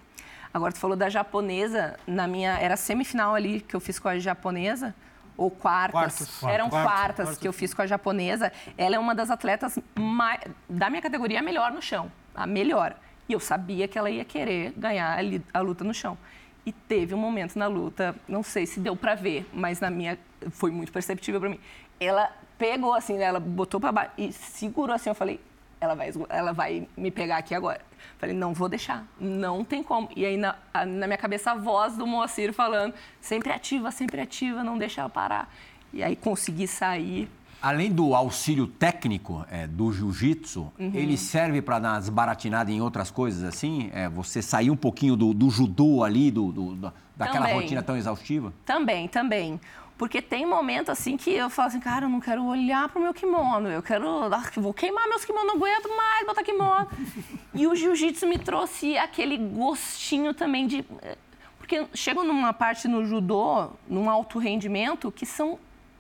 [0.53, 2.59] Agora, tu falou da japonesa, na minha.
[2.59, 4.95] Era semifinal ali que eu fiz com a japonesa,
[5.37, 5.93] ou quartas.
[5.93, 6.43] Quartas.
[6.45, 6.93] Eram Quartas.
[6.93, 7.39] quartas, Quartas.
[7.39, 8.53] que eu fiz com a japonesa.
[8.77, 12.13] Ela é uma das atletas mai- da minha categoria a melhor no chão.
[12.35, 12.95] A melhor.
[13.29, 15.19] E eu sabia que ela ia querer ganhar
[15.55, 16.19] a, luta no chão.
[16.67, 20.19] E teve um momento na luta, não sei se deu pra ver, mas na minha
[20.51, 21.59] foi muito perceptível pra mim.
[21.99, 25.41] Ela pegou assim, ela botou pra baixo e segurou assim, eu falei,
[25.83, 27.81] ela vai, ela vai me pegar aqui agora.
[28.19, 30.09] Falei, não vou deixar, não tem como.
[30.15, 30.55] E aí na,
[30.87, 35.11] na minha cabeça a voz do Moacir falando, sempre ativa, sempre ativa, não deixa ela
[35.11, 35.53] parar.
[35.93, 37.29] E aí consegui sair.
[37.61, 40.91] Além do auxílio técnico é, do jiu-jitsu, Uhum.
[40.95, 43.91] ele serve para dar umas baratinadas em outras coisas assim?
[43.93, 47.61] É, você sair um pouquinho do, do judô ali, do, do- da- daquela Também.
[47.61, 48.53] rotina tão exaustiva?
[48.65, 49.61] Também, também.
[50.03, 53.15] Porque tem momento assim que eu falo assim, cara, eu não quero olhar pro meu
[53.15, 54.25] kimono, eu quero.
[54.35, 56.89] ah, vou queimar meus kimonos, não aguento mais botar kimono.
[57.55, 60.85] e o jiu-jitsu me trouxe aquele gostinho também de.
[61.03, 61.17] eh,
[61.57, 65.57] Porque chegam numa parte no judô, num alto rendimento, que são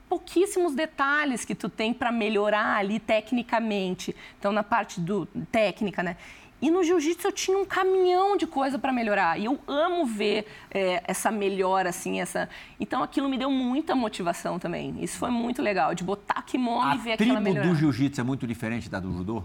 [0.08, 4.16] pouquíssimos detalhes que tu tem para melhorar ali tecnicamente.
[4.36, 6.16] Então, na parte do técnica, né?
[6.62, 9.36] E no jiu-jitsu eu tinha um caminhão de coisa para melhorar.
[9.38, 12.48] E eu amo ver eh, essa melhora, assim, essa.
[12.78, 14.94] Então aquilo me deu muita motivação também.
[15.02, 17.68] Isso foi muito legal, de botar kimono A e ver aquela tribo melhora.
[17.68, 19.42] do jiu-jitsu é muito diferente da do judô?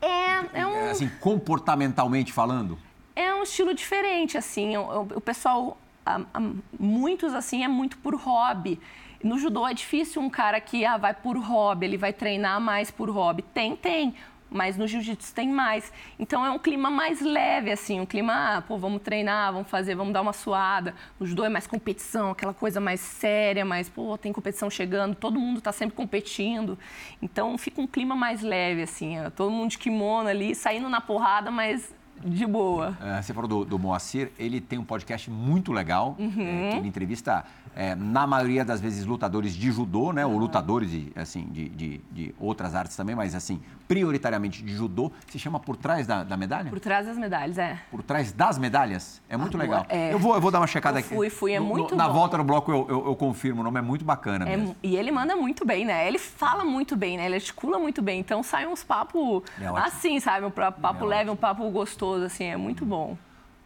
[0.00, 2.78] É, é um, É, Assim, comportamentalmente falando?
[3.16, 4.76] é um estilo diferente, assim.
[4.76, 5.76] O, o- o pessoal
[6.06, 6.40] a, a,
[6.78, 8.78] muitos, assim, é muito por hobby.
[9.22, 12.90] No judô é difícil um cara que ah, vai por hobby, ele vai treinar mais
[12.90, 13.42] por hobby.
[13.42, 14.14] Tem, tem
[14.54, 15.92] mas no jiu-jitsu tem mais.
[16.16, 19.96] Então é um clima mais leve, assim, um clima, ah, pô, vamos treinar, vamos fazer,
[19.96, 20.94] vamos dar uma suada.
[21.18, 25.40] No judô é mais competição, aquela coisa mais séria, mais, pô, tem competição chegando, todo
[25.40, 26.78] mundo está sempre competindo.
[27.20, 31.50] Então fica um clima mais leve, assim, todo mundo de kimono ali, saindo na porrada,
[31.50, 31.92] mas
[32.22, 32.96] de boa.
[33.00, 36.28] É, você falou do, do Moacir, ele tem um podcast muito legal, uhum.
[36.40, 37.44] é, que ele entrevista
[37.76, 40.24] é, na maioria das vezes, lutadores de judô, né?
[40.24, 45.10] Ou lutadores de, assim, de, de, de, outras artes também, mas assim, prioritariamente de judô.
[45.28, 46.70] Se chama Por Trás da, da Medalha?
[46.70, 47.78] Por Trás das Medalhas, é.
[47.90, 49.20] Por Trás das Medalhas?
[49.28, 49.86] É muito ah, legal.
[49.88, 50.12] É.
[50.12, 51.36] Eu, vou, eu vou dar uma checada eu fui, aqui.
[51.36, 53.78] Fui, é no, muito no, Na volta no bloco eu, eu, eu, confirmo, o nome
[53.78, 54.76] é muito bacana é, mesmo.
[54.82, 56.06] E ele manda muito bem, né?
[56.06, 57.26] Ele fala muito bem, né?
[57.26, 58.20] Ele articula muito bem.
[58.20, 59.42] Então sai uns papos
[59.76, 60.46] assim, sabe?
[60.46, 62.44] Um papo leve, um papo gostoso, assim.
[62.44, 63.16] É muito bom.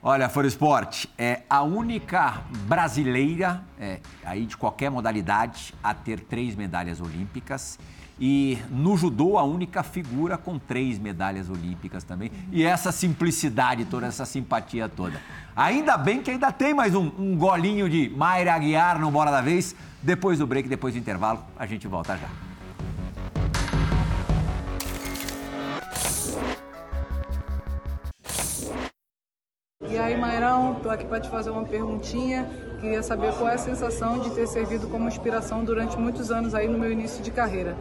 [0.01, 6.55] Olha, Foro Esporte é a única brasileira, é, aí de qualquer modalidade, a ter três
[6.55, 7.78] medalhas olímpicas.
[8.20, 12.30] E no judô, a única figura com três medalhas olímpicas também.
[12.53, 15.20] E essa simplicidade toda, essa simpatia toda.
[15.55, 19.41] Ainda bem que ainda tem mais um, um golinho de Mayra Aguiar no Bora da
[19.41, 19.74] Vez.
[20.01, 22.47] Depois do break, depois do intervalo, a gente volta já.
[30.59, 32.48] Mairão, tô aqui para te fazer uma perguntinha.
[32.80, 36.68] Queria saber qual é a sensação de ter servido como inspiração durante muitos anos aí
[36.68, 37.76] no meu início de carreira.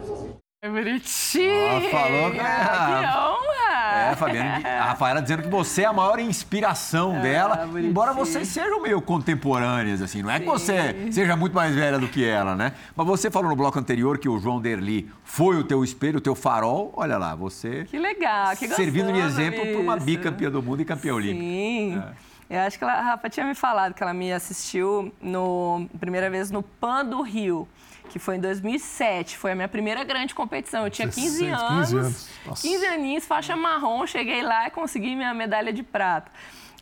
[0.60, 1.76] É bonitinho!
[1.76, 2.38] Oh, falou que...
[2.38, 4.10] que honra!
[4.10, 7.90] É, Fabiana, a Rafaela dizendo que você é a maior inspiração ah, dela, bonitinho.
[7.90, 10.40] embora vocês sejam meio contemporâneas, assim, não é Sim.
[10.40, 12.72] que você seja muito mais velha do que ela, né?
[12.96, 16.20] Mas você falou no bloco anterior que o João Derli foi o teu espelho, o
[16.20, 17.84] teu farol, olha lá, você...
[17.84, 21.40] Que legal, que Servindo de exemplo para uma bicampeã do mundo e campeã olímpica.
[21.40, 22.02] Sim.
[22.24, 22.27] É.
[22.50, 26.50] Eu acho que a Rafa tinha me falado que ela me assistiu no primeira vez
[26.50, 27.68] no Pan do Rio
[28.08, 29.36] que foi em 2007.
[29.36, 30.84] Foi a minha primeira grande competição.
[30.84, 31.90] Eu tinha 15 anos.
[31.90, 32.62] 15 anos.
[32.62, 34.06] 15 aninhos, faixa marrom.
[34.06, 36.30] Cheguei lá e consegui minha medalha de prata.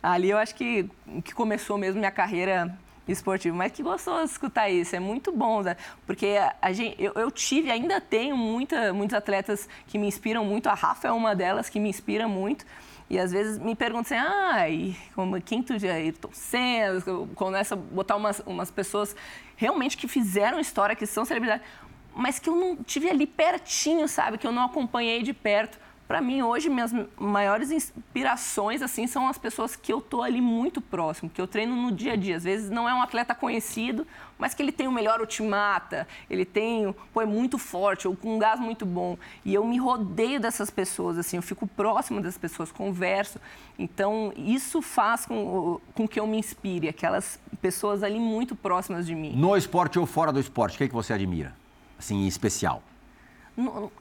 [0.03, 0.89] Ali eu acho que,
[1.25, 3.57] que começou mesmo minha carreira esportiva.
[3.57, 5.77] Mas que gostoso escutar isso, é muito bom, né?
[6.07, 10.69] porque a gente, eu, eu, tive, ainda tenho muita, muitos atletas que me inspiram muito.
[10.69, 12.65] A Rafa é uma delas que me inspira muito.
[13.09, 17.01] E às vezes me perguntam assim, ah, e como, tu já Ayrton Senna,
[17.37, 19.15] começa a botar umas, umas pessoas
[19.57, 21.65] realmente que fizeram história, que são celebridades,
[22.15, 24.39] mas que eu não tive ali pertinho, sabe?
[24.39, 29.39] Que eu não acompanhei de perto para mim hoje minhas maiores inspirações assim são as
[29.39, 32.37] pessoas que eu tô ali muito próximo, que eu treino no dia a dia.
[32.37, 34.07] Às vezes não é um atleta conhecido,
[34.39, 38.37] mas que ele tem o melhor ultimata, ele tem, pô, é muito forte ou com
[38.37, 39.19] um gás muito bom.
[39.45, 43.41] E eu me rodeio dessas pessoas assim, eu fico próximo das pessoas, converso.
[43.79, 49.15] Então, isso faz com, com que eu me inspire, aquelas pessoas ali muito próximas de
[49.15, 49.35] mim.
[49.37, 51.55] No esporte ou fora do esporte, o que, é que você admira?
[51.99, 52.83] Assim, em especial?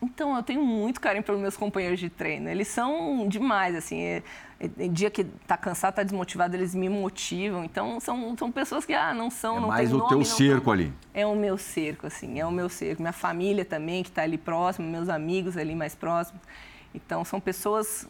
[0.02, 2.50] Então, eu tenho muito carinho pelos meus companheiros de treino.
[2.50, 4.02] Eles são demais, assim.
[4.02, 4.24] É,
[4.60, 7.64] é, dia que tá cansado, tá desmotivado, eles me motivam.
[7.64, 10.18] Então, são, são pessoas que, ah, não são, é não mais tem o nome, teu
[10.18, 10.94] não, cerco ali.
[11.14, 12.38] É o meu cerco, assim.
[12.38, 13.02] É o meu cerco.
[13.02, 16.42] Minha família também, que está ali próximo, meus amigos ali mais próximos.
[16.94, 18.08] Então, são pessoas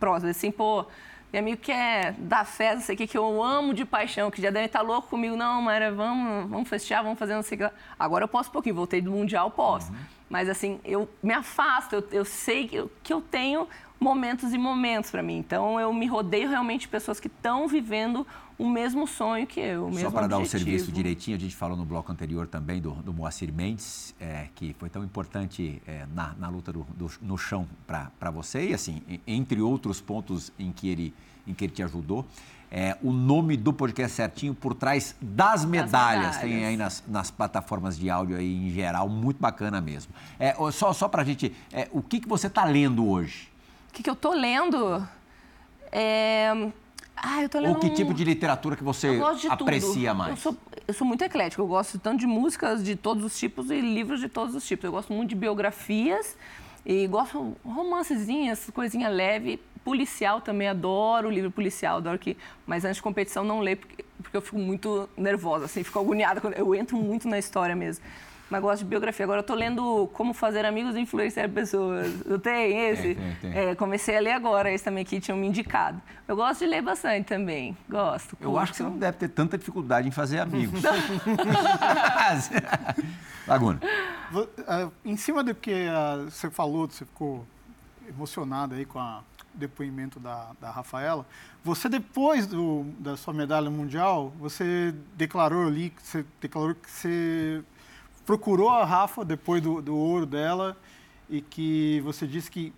[0.00, 0.36] próximas.
[0.36, 0.84] Assim, pô,
[1.32, 4.66] meu amigo quer dar festa, sei que, que eu amo de paixão, que já deve
[4.66, 5.34] estar tá louco comigo.
[5.34, 7.74] Não, Mara, vamos, vamos festejar, vamos fazer não sei o que.
[7.98, 9.90] Agora eu posso um pouquinho, voltei do Mundial, posso.
[9.90, 9.98] Uhum.
[10.32, 13.68] Mas assim, eu me afasto, eu, eu sei que eu, que eu tenho
[14.00, 15.36] momentos e momentos para mim.
[15.36, 18.26] Então eu me rodeio realmente de pessoas que estão vivendo
[18.58, 21.54] o mesmo sonho que eu, o mesmo Só para dar o serviço direitinho, a gente
[21.54, 26.06] falou no bloco anterior também do, do Moacir Mendes, é, que foi tão importante é,
[26.14, 30.72] na, na luta do, do, no chão para você, e assim, entre outros pontos em
[30.72, 31.14] que ele,
[31.46, 32.26] em que ele te ajudou
[32.74, 36.38] é, o nome do podcast certinho por trás das medalhas.
[36.38, 40.10] Tem aí nas, nas, plataformas de áudio aí em geral, muito bacana mesmo.
[40.38, 43.50] É, só só para a gente, é, o que, que você está lendo hoje?
[43.90, 45.06] O que, que eu estou lendo?
[45.92, 46.50] É...
[47.14, 49.20] Ah, eu tô lendo Ou que tipo de literatura que você
[49.50, 50.18] aprecia tudo.
[50.18, 50.30] mais?
[50.30, 50.56] Eu sou,
[50.88, 51.60] eu sou muito eclética.
[51.60, 54.84] Eu gosto tanto de músicas de todos os tipos e livros de todos os tipos.
[54.86, 56.34] Eu gosto muito de biografias
[56.86, 63.02] e gosto romancezinhas, coisinha leve policial também adoro livro policial, adoro que, mas antes de
[63.02, 66.96] competição não leio porque, porque eu fico muito nervosa, assim, fico agoniada quando eu entro
[66.96, 68.04] muito na história mesmo.
[68.52, 69.24] Mas gosto de biografia.
[69.24, 72.12] Agora eu tô lendo Como Fazer Amigos e Influenciar Pessoas.
[72.26, 73.02] Eu tenho esse.
[73.02, 73.70] Tem, tem, tem.
[73.70, 75.98] É, comecei a ler agora, esse também que tinham me indicado.
[76.28, 77.74] Eu gosto de ler bastante também.
[77.88, 78.36] Gosto.
[78.38, 80.82] Eu acho que você não deve ter tanta dificuldade em fazer amigos.
[83.48, 83.80] Laguna.
[83.82, 87.46] É, em cima do que ah, você falou, você ficou
[88.06, 89.22] emocionado aí com a
[89.54, 91.26] depoimento da, da Rafaela.
[91.64, 97.62] Você, depois do, da sua medalha mundial, você declarou ali, você declarou que você
[98.24, 100.76] procurou a Rafa depois do, do ouro dela
[101.28, 102.72] e que você disse que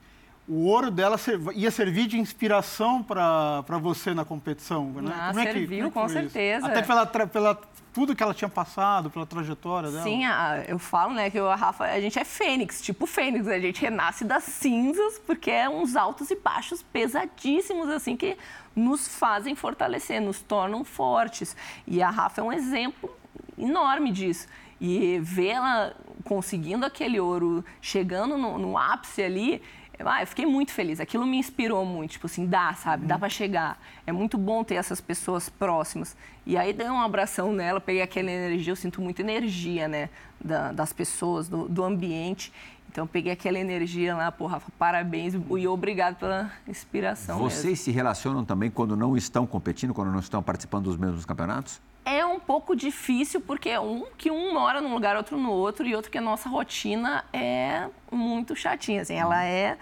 [0.47, 1.17] o ouro dela
[1.55, 5.13] ia servir de inspiração para você na competição, né?
[5.15, 6.67] Ah, como serviu, é que, com certeza.
[6.67, 7.61] Até pela, pela
[7.95, 10.03] tudo que ela tinha passado, pela trajetória dela.
[10.03, 13.59] Sim, a, eu falo, né, que a Rafa, a gente é fênix, tipo fênix, a
[13.59, 18.37] gente renasce das cinzas, porque é uns altos e baixos pesadíssimos, assim, que
[18.77, 21.57] nos fazem fortalecer, nos tornam fortes.
[21.87, 23.11] E a Rafa é um exemplo
[23.57, 24.47] enorme disso.
[24.79, 29.63] E vê-la conseguindo aquele ouro, chegando no, no ápice ali,
[30.05, 31.01] ah, eu fiquei muito feliz.
[31.01, 32.13] Aquilo me inspirou muito.
[32.13, 33.07] Tipo assim, dá, sabe?
[33.07, 33.81] Dá para chegar.
[34.07, 36.17] É muito bom ter essas pessoas próximas.
[36.45, 38.73] E aí dei um abração nela, peguei aquela energia.
[38.73, 40.11] Eu sinto muita energia, né?
[40.43, 42.53] Da, das pessoas, do, do ambiente.
[42.91, 47.39] Então, peguei aquela energia lá, pô, Rafa, parabéns e obrigado pela inspiração.
[47.39, 47.77] Vocês mesmo.
[47.85, 51.81] se relacionam também quando não estão competindo, quando não estão participando dos mesmos campeonatos?
[52.05, 55.87] É um pouco difícil, porque é um que um mora num lugar, outro no outro,
[55.87, 59.03] e outro que a nossa rotina é muito chatinha.
[59.03, 59.79] Assim, ela é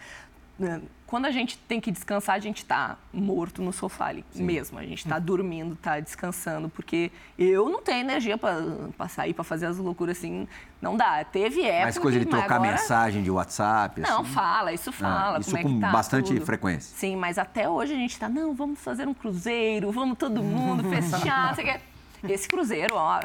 [0.59, 0.81] né,
[1.13, 4.45] quando a gente tem que descansar, a gente está morto no sofá ali Sim.
[4.45, 4.79] mesmo.
[4.79, 9.67] A gente está dormindo, está descansando, porque eu não tenho energia para sair, para fazer
[9.67, 10.49] as loucuras assim.
[10.81, 11.23] Não dá.
[11.23, 11.85] Teve época.
[11.85, 12.71] Mas coisa de trocar agora...
[12.71, 14.01] mensagem de WhatsApp.
[14.01, 14.33] Não, assim.
[14.33, 15.37] fala, isso ah, fala.
[15.37, 16.47] Ah, isso é com tá, bastante tudo.
[16.47, 16.97] frequência.
[16.97, 20.83] Sim, mas até hoje a gente está, não, vamos fazer um cruzeiro, vamos todo mundo
[20.89, 21.55] festejar.
[21.55, 21.92] você quer
[22.29, 23.21] esse cruzeiro, ó,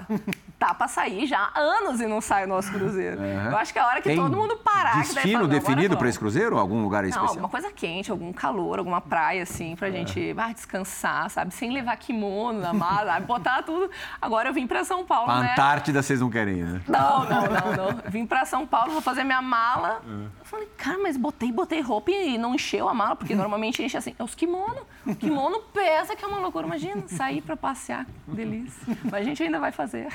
[0.59, 3.19] tá pra sair já há anos e não sai o nosso cruzeiro.
[3.19, 3.51] Uhum.
[3.51, 4.99] Eu acho que é a hora que Tem todo mundo parar...
[5.01, 6.57] destino definido para esse cruzeiro?
[6.57, 7.25] Algum lugar especial?
[7.25, 9.91] Não, alguma coisa quente, algum calor, alguma praia, assim, pra é.
[9.91, 11.53] gente ah, descansar, sabe?
[11.53, 13.89] Sem levar kimono na mala, botar tudo.
[14.21, 15.51] Agora eu vim pra São Paulo, pra né?
[15.51, 16.81] Antártida vocês não querem, né?
[16.87, 18.01] Não, não, não, não.
[18.07, 20.01] Vim pra São Paulo, vou fazer minha mala.
[20.07, 20.27] Uhum.
[20.39, 23.97] Eu falei, cara, mas botei, botei roupa e não encheu a mala, porque normalmente enche
[23.97, 24.15] assim.
[24.17, 24.81] É os kimono.
[25.05, 26.65] O kimono pesa, que é uma loucura.
[26.65, 28.97] Imagina, sair pra passear, delícia.
[29.03, 30.07] Mas a gente ainda vai fazer.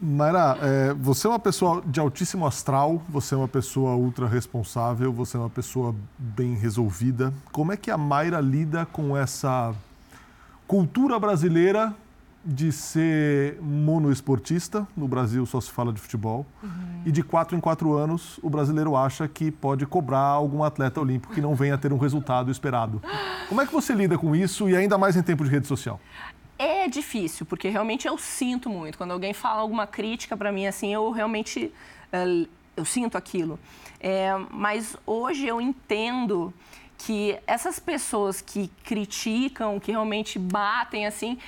[0.00, 5.12] Mayra, é, você é uma pessoa de altíssimo astral, você é uma pessoa ultra responsável,
[5.12, 7.32] você é uma pessoa bem resolvida.
[7.52, 9.74] Como é que a Mayra lida com essa
[10.66, 11.94] cultura brasileira
[12.46, 17.02] de ser monoesportista, no Brasil só se fala de futebol, uhum.
[17.04, 21.34] e de quatro em quatro anos o brasileiro acha que pode cobrar algum atleta olímpico
[21.34, 23.02] que não venha a ter um resultado esperado.
[23.48, 26.00] Como é que você lida com isso e ainda mais em tempo de rede social?
[26.58, 28.96] É difícil, porque realmente eu sinto muito.
[28.96, 31.72] Quando alguém fala alguma crítica para mim, assim, eu realmente
[32.12, 33.58] uh, eu sinto aquilo.
[33.98, 36.52] É, mas hoje eu entendo
[36.98, 41.38] que essas pessoas que criticam, que realmente batem, assim,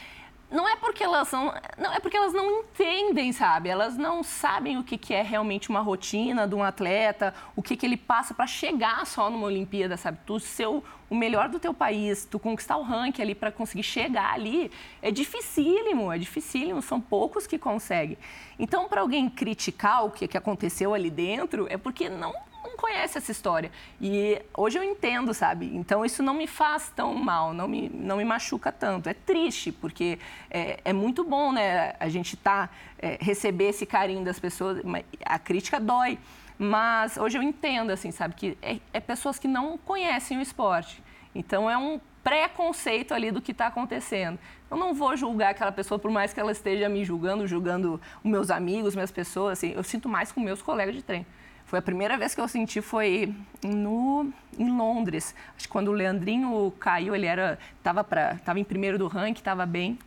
[0.51, 3.69] não é porque elas não, não é porque elas não entendem, sabe?
[3.69, 7.77] Elas não sabem o que, que é realmente uma rotina de um atleta, o que,
[7.77, 10.19] que ele passa para chegar só numa Olimpíada, sabe?
[10.25, 13.83] Tu ser o, o melhor do teu país, tu conquistar o ranking ali para conseguir
[13.83, 14.71] chegar ali,
[15.03, 18.17] é dificílimo, é dificílimo, são poucos que conseguem.
[18.59, 22.35] Então, para alguém criticar o que, que aconteceu ali dentro, é porque não não
[22.79, 23.71] conhece essa história.
[24.01, 25.67] E hoje eu entendo, sabe?
[25.75, 29.09] Então isso não me faz tão mal, não me, não me machuca tanto.
[29.09, 30.19] É triste, porque
[30.49, 31.95] é, é muito bom, né?
[31.99, 34.81] A gente tá, é, receber esse carinho das pessoas.
[35.27, 36.19] A crítica dói.
[36.57, 38.35] Mas hoje eu entendo, assim, sabe?
[38.35, 41.03] Que é, é pessoas que não conhecem o esporte.
[41.35, 44.39] Então é um preconceito ali do que está acontecendo.
[44.71, 48.31] Eu não vou julgar aquela pessoa, por mais que ela esteja me julgando, julgando os
[48.31, 51.27] meus amigos, minhas pessoas, assim, eu sinto mais com meus colegas de treino.
[51.69, 55.35] Foi a primeira vez que eu senti foi no em Londres.
[55.55, 59.41] Acho que quando o Leandrinho caiu, ele era tava para tava em primeiro do ranking,
[59.41, 59.99] estava bem.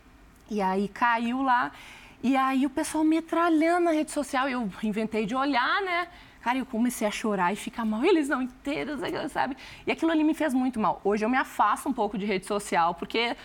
[0.50, 1.70] E aí caiu lá.
[2.20, 6.08] E aí o pessoal metralhando na rede social, eu inventei de olhar, né?
[6.40, 8.02] Cara, eu comecei a chorar e ficar mal.
[8.04, 9.00] Eles não inteiros,
[9.30, 9.56] sabe?
[9.86, 11.00] E aquilo ali me fez muito mal.
[11.04, 13.36] Hoje eu me afasto um pouco de rede social, porque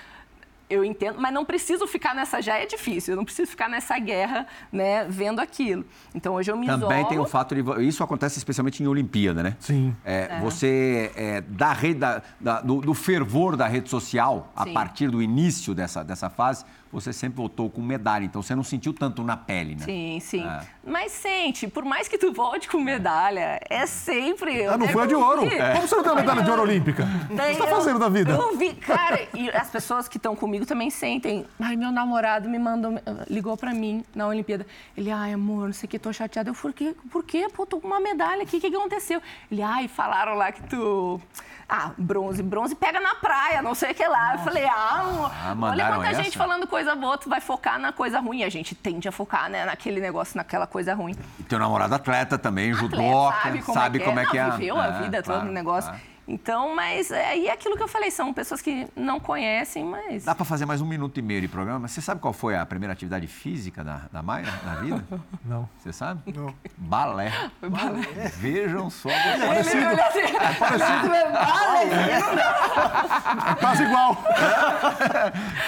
[0.69, 3.97] eu entendo, mas não preciso ficar nessa, já é difícil, eu não preciso ficar nessa
[3.99, 5.85] guerra, né, vendo aquilo.
[6.13, 7.09] Então hoje eu me Também isolo.
[7.09, 9.55] tem o fato de, isso acontece especialmente em Olimpíada, né?
[9.59, 9.95] Sim.
[10.03, 10.39] É, é.
[10.41, 14.71] Você, é, da rede, da, da, do, do, fervor da rede social, Sim.
[14.71, 18.63] a partir do início dessa, dessa fase, você sempre voltou com medalha, então você não
[18.63, 19.85] sentiu tanto na pele, né?
[19.85, 20.45] Sim, sim.
[20.45, 20.61] É.
[20.85, 24.65] Mas sente, por mais que tu volte com medalha, é sempre.
[24.65, 25.45] Ah, não foi a de ouro.
[25.45, 25.73] É.
[25.73, 27.03] Como você não tem a medalha de ouro olímpica?
[27.03, 28.31] o que você está fazendo da vida?
[28.31, 31.45] Eu vi, cara, e as pessoas que estão comigo também sentem.
[31.59, 32.93] Ai, meu namorado me mandou,
[33.29, 34.65] ligou pra mim na Olimpíada.
[34.95, 36.49] Ele, ai, amor, não sei o que, tô chateada.
[36.49, 36.95] Eu falei, por quê?
[37.11, 37.47] Por quê?
[37.53, 39.21] Pô, tô com uma medalha aqui, o que, que aconteceu?
[39.51, 41.21] Ele, ai, falaram lá que tu
[41.69, 44.31] ah, bronze, bronze pega na praia, não sei o que lá.
[44.31, 44.35] Nossa.
[44.35, 46.23] Eu falei, ah, ah olha quanta essa?
[46.23, 48.43] gente falando coisa boa, tu vai focar na coisa ruim.
[48.43, 51.15] A gente tende a focar né, naquele negócio, naquela coisa ruim.
[51.39, 54.49] E teu namorado atleta também, judoca, sabe como sabe é, como é, que é.
[54.51, 55.93] Viveu a é, vida toda no negnegócio.
[56.27, 60.25] Então, mas é, e é aquilo que eu falei, são pessoas que não conhecem, mas.
[60.25, 62.57] Dá para fazer mais um minuto e meio de programa, mas você sabe qual foi
[62.57, 65.03] a primeira atividade física da, da Mayra na vida?
[65.45, 65.69] Não.
[65.79, 66.33] Você sabe?
[66.35, 66.53] Não.
[66.77, 67.31] Balé.
[67.61, 68.01] balé.
[68.35, 69.09] Vejam só.
[69.09, 71.07] Ele olhou assim, parecido.
[73.51, 74.17] É quase igual.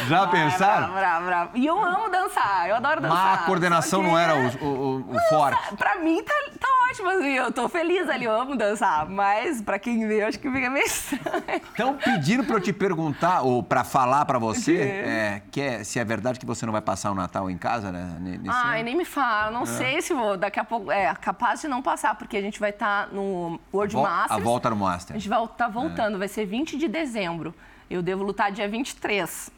[0.08, 0.94] Já Bravo, pensaram?
[0.94, 1.52] bravo, bravo.
[1.58, 3.18] E eu amo dançar, eu adoro dançar.
[3.18, 5.76] Mas a coordenação não era é- o, o- o- o forte.
[5.76, 9.08] Pra mim tá, tá ótimo, assim, eu tô feliz ali, eu amo dançar.
[9.10, 11.22] Mas pra quem vê, eu acho que fica meio estranho.
[11.70, 16.00] Estão pedindo para eu te perguntar, ou para falar para você, é, que é- se
[16.00, 18.18] é verdade que você não vai passar o Natal em casa, né?
[18.20, 18.86] ne- Nesse Ai, ano?
[18.86, 20.38] nem me fala, não sei se vou.
[20.38, 23.94] Daqui a pouco, é capaz de não passar, porque a gente vai estar no World
[23.94, 24.32] Vol- Masters.
[24.32, 25.16] A volta no A Master.
[25.18, 27.54] gente vai estar voltando, vai ser 20 de dezembro.
[27.90, 29.52] Eu devo lutar dia 23.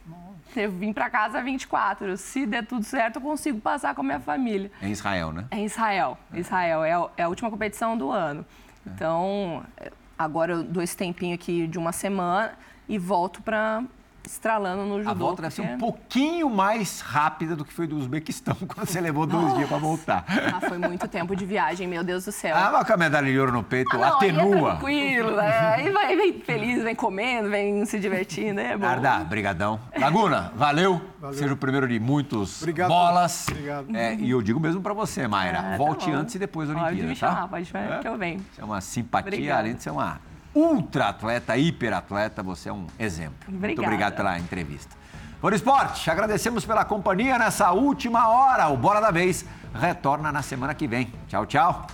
[0.55, 2.17] Eu vim pra casa 24.
[2.17, 4.71] Se der tudo certo, eu consigo passar com a minha família.
[4.81, 5.45] Em Israel, né?
[5.51, 6.17] É em Israel.
[6.33, 8.45] Israel é, a- é a última competição do ano.
[8.85, 12.53] Então, é, agora eu dou esse tempinho aqui de uma semana
[12.89, 13.83] e volto para
[14.26, 15.09] estralando no judô.
[15.09, 19.01] A volta deve ser um pouquinho mais rápida do que foi do Uzbequistão, quando você
[19.01, 20.26] levou dois dias para voltar.
[20.28, 22.55] Ah, foi muito tempo de viagem, meu Deus do céu.
[22.55, 24.69] Ah, mas com a medalha de ouro no peito, Ah, não, aí é atenua.
[24.72, 25.59] tranquilo, né?
[25.76, 28.86] Aí vai, vem feliz, vem comendo, vem se divertindo, é bom.
[28.86, 29.80] Arda, brigadão.
[29.97, 31.01] Laguna, valeu.
[31.34, 32.89] Seja o primeiro de muitos Obrigado.
[32.89, 33.47] bolas.
[33.49, 33.95] Obrigado.
[33.95, 36.17] É, e eu digo mesmo para você, Mayra, Ah, tá volte bom.
[36.17, 37.28] antes e depois da Pode Olimpíada, me tá?
[37.36, 38.39] chamar, pode chamar que eu venho.
[38.53, 39.59] Você é uma simpatia, Obrigada.
[39.61, 40.19] além de ser uma
[40.53, 43.49] ultra atleta, hiper atleta, você é um exemplo.
[43.49, 43.87] Muito Obrigada.
[43.87, 44.95] obrigado pela entrevista.
[45.39, 48.67] Por Esporte, agradecemos pela companhia nessa última hora.
[48.67, 49.43] O Bola da Vez
[49.73, 51.11] retorna na semana que vem.
[51.27, 51.87] Tchau, tchau.